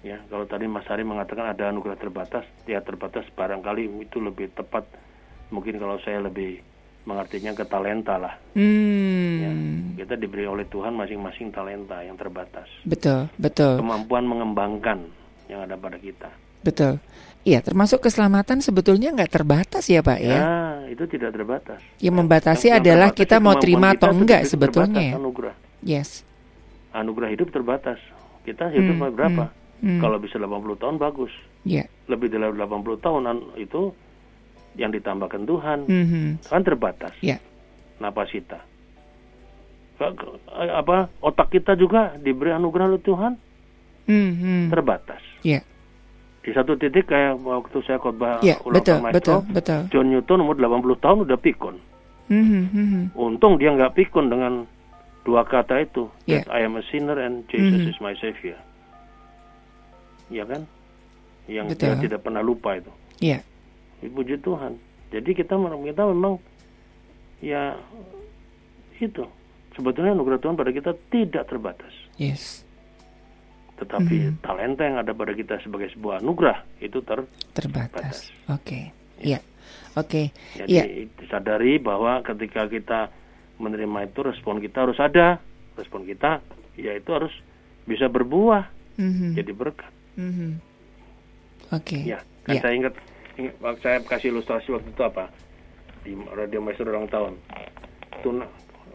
[0.00, 4.88] Ya, kalau tadi Mas Hari mengatakan ada anugerah terbatas, ya terbatas barangkali itu lebih tepat.
[5.52, 6.64] Mungkin kalau saya lebih
[7.02, 8.32] mengartinya ke talenta lah.
[8.54, 9.92] Ya, Hmm.
[9.94, 12.64] kita diberi oleh Tuhan masing-masing talenta yang terbatas.
[12.82, 15.04] Betul, betul, Kemampuan mengembangkan
[15.48, 16.32] yang ada pada kita.
[16.60, 16.96] betul.
[17.40, 20.38] Iya, termasuk keselamatan sebetulnya nggak terbatas ya, Pak ya.
[20.38, 20.48] Ya,
[20.88, 21.80] itu tidak terbatas.
[21.96, 25.20] Yang membatasi Yang- adalah kita mau terima kita atau enggak sebetulnya terbatas, ya.
[25.20, 25.54] Anugerah.
[25.80, 26.08] Yes.
[26.92, 27.96] Anugerah hidup terbatas.
[28.44, 29.44] Kita hidup Hmm, berapa?
[29.48, 29.59] hmm.
[29.80, 31.32] Kalau bisa 80 tahun bagus.
[31.64, 31.88] Ya.
[32.04, 33.96] Lebih dari 80 tahun an- itu
[34.76, 36.26] yang ditambahkan Tuhan Mhm.
[36.46, 37.16] kan terbatas.
[37.20, 37.40] Ya.
[37.96, 38.60] Napas kita.
[40.50, 43.36] Apa otak kita juga diberi anugerah oleh Tuhan
[44.08, 44.72] Mhm.
[44.72, 45.20] terbatas.
[45.44, 45.60] Ya.
[46.40, 49.80] Di satu titik kayak waktu saya khotbah Ya, ulang betul, maestro, betul, betul.
[49.92, 51.76] John Newton umur 80 tahun udah pikun.
[52.32, 53.02] Mhm, mhm.
[53.12, 54.64] Untung dia nggak pikun dengan
[55.20, 56.40] dua kata itu, Ya.
[56.40, 57.90] that I am a sinner and Jesus Mhm.
[57.92, 58.56] is my savior.
[60.30, 60.62] Ya kan?
[61.50, 61.86] Yang Betul.
[61.90, 62.90] dia tidak pernah lupa itu.
[63.18, 63.42] Ya.
[64.00, 64.78] Puji Tuhan.
[65.10, 66.38] Jadi kita kita memang
[67.42, 67.74] ya
[68.96, 69.24] itu
[69.74, 71.90] sebetulnya anugerah Tuhan pada kita tidak terbatas.
[72.14, 72.62] Yes.
[73.76, 74.34] Tetapi Mhm.
[74.44, 78.28] talenta yang ada pada kita sebagai sebuah anugerah itu ter Terbatas.
[78.46, 78.92] Oke.
[79.18, 79.40] Ya.
[79.96, 80.30] Oke.
[80.54, 80.84] Jadi Ya.
[81.26, 83.08] sadari bahwa ketika kita
[83.58, 85.40] menerima itu respon kita harus ada.
[85.74, 86.44] Respon kita
[86.76, 87.32] ya itu harus
[87.84, 88.68] bisa berbuah
[89.00, 89.34] Mhm.
[89.34, 89.90] jadi berkat.
[90.20, 90.50] Mhm.
[91.72, 91.98] Oke.
[92.04, 92.60] Ya, kan Ya.
[92.60, 92.94] saya ingat,
[93.34, 95.24] ingat saya kasih ilustrasi waktu itu apa?
[96.02, 97.32] Di Radio Maestro ulang tahun.
[98.20, 98.50] Itu na-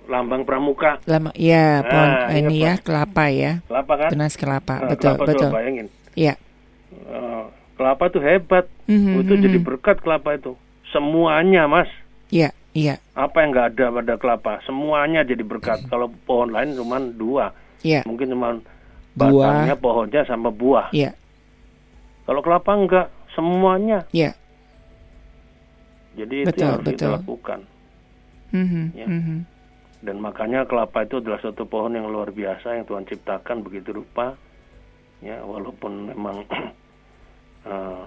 [0.06, 1.02] lambang pramuka.
[1.06, 3.66] Lama ya, Ah, pohon ini ya kelapa ya.
[3.66, 4.10] Kelapa kan?
[4.14, 4.76] Tunas kelapa.
[4.78, 5.50] Nah, betul, kelapa betul.
[5.50, 5.88] Coba bayangin.
[6.14, 6.34] Ya.
[6.94, 8.66] Eh, kelapa tuh hebat.
[8.86, 10.54] Mhm, itu jadi berkat kelapa itu.
[10.94, 11.90] Semuanya, Mas.
[12.30, 13.02] Ya, iya.
[13.14, 14.54] Apa yang nggak ada pada kelapa?
[14.62, 15.90] Semuanya jadi berkat.
[15.90, 17.50] Kalau pohon lain cuma dua.
[17.82, 18.06] Ya.
[18.06, 18.62] Mungkin cuma
[19.16, 19.32] Buah.
[19.32, 20.92] batangnya, pohonnya sama buah.
[20.92, 21.16] Ya.
[22.24, 24.04] Kalau kelapa enggak, semuanya.
[24.12, 24.36] Ya.
[26.14, 27.14] Jadi itu Betul, yang harus kita betul.
[27.14, 27.60] lakukan.
[28.52, 29.06] Mhm, Ya.
[29.06, 29.38] mhm.
[30.00, 34.36] Dan makanya kelapa itu adalah suatu pohon yang luar biasa yang Tuhan ciptakan begitu rupa.
[35.20, 36.44] Ya, walaupun memang
[37.66, 38.04] eh,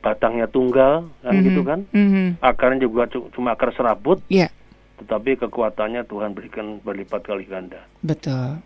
[0.00, 1.80] batangnya tunggal kan Mhm, gitu kan.
[1.90, 2.40] mhm.
[2.40, 4.48] Akarnya juga cu- cuma akar serabut, Ya,
[4.96, 7.82] tetapi kekuatannya Tuhan berikan berlipat kali ganda.
[8.00, 8.62] betul.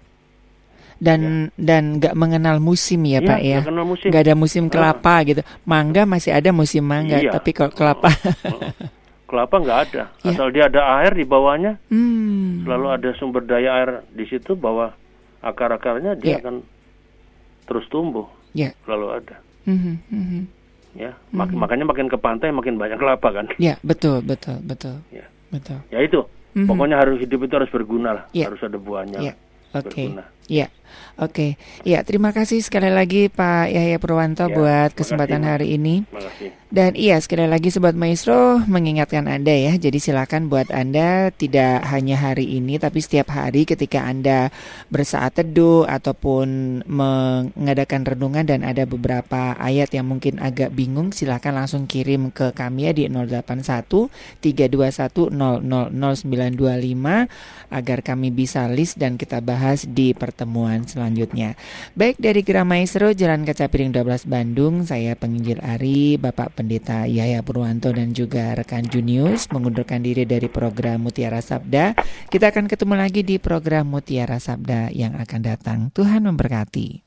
[0.98, 3.58] Dan dan nggak mengenal musim ya, Iya, Pak ya.
[3.62, 4.08] nggak musim.
[4.10, 4.70] Ada musim Ah.
[4.70, 5.40] kelapa gitu.
[5.64, 7.32] Mangga masih ada musim mangga, Iya.
[7.32, 8.08] tapi kalau kelapa,
[9.24, 10.02] Kelapa nggak ada.
[10.24, 10.30] Ya.
[10.30, 12.62] Asal dia ada air di bawahnya, hmm.
[12.62, 14.94] selalu ada sumber daya air di situ bahwa
[15.40, 16.38] akar-akarnya dia Ya.
[16.38, 16.62] akan
[17.64, 18.28] terus tumbuh.
[18.52, 18.70] Ya.
[18.84, 19.36] Selalu ada.
[19.64, 20.42] Mhm, mhm.
[20.94, 23.50] Ya, Mak- makanya makin ke pantai makin banyak kelapa kan.
[23.58, 25.26] Ya, betul, betul, betul, Ya.
[25.50, 25.82] betul.
[25.90, 26.22] Ya itu.
[26.54, 26.70] Mhm.
[26.70, 28.46] Pokoknya harus hidup itu harus berguna lah, Ya.
[28.46, 29.18] harus ada buahnya.
[29.18, 29.34] Ya,
[29.74, 29.90] oke.
[29.90, 30.22] Berguna.
[30.44, 30.68] Ya,
[31.16, 31.56] oke.
[31.88, 35.52] Ya, terima kasih sekali lagi Pak Yahya Purwanto Ya, buat kesempatan kasih, Mas.
[35.56, 35.94] hari ini.
[36.04, 36.48] Terima kasih.
[36.74, 42.18] Dan iya sekali lagi Sobat Maestro mengingatkan Anda ya Jadi silakan buat Anda tidak hanya
[42.18, 44.50] hari ini Tapi setiap hari ketika Anda
[44.90, 51.86] bersaat teduh Ataupun mengadakan renungan Dan ada beberapa ayat yang mungkin agak bingung Silakan langsung
[51.86, 54.10] kirim ke kami ya di 081
[54.42, 60.33] 321 000925 Agar kami bisa list dan kita bahas di pertemuan
[60.84, 61.54] selanjutnya
[61.94, 67.44] Baik dari Gerah Maestro Jalan Kaca Piring 12 Bandung Saya penginjil Ari Bapak Pendeta Yahya
[67.44, 71.94] Purwanto dan juga rekan Junius mengundurkan diri dari program Mutiara Sabda.
[72.32, 75.78] Kita akan ketemu lagi di program Mutiara Sabda yang akan datang.
[75.92, 77.03] Tuhan memberkati.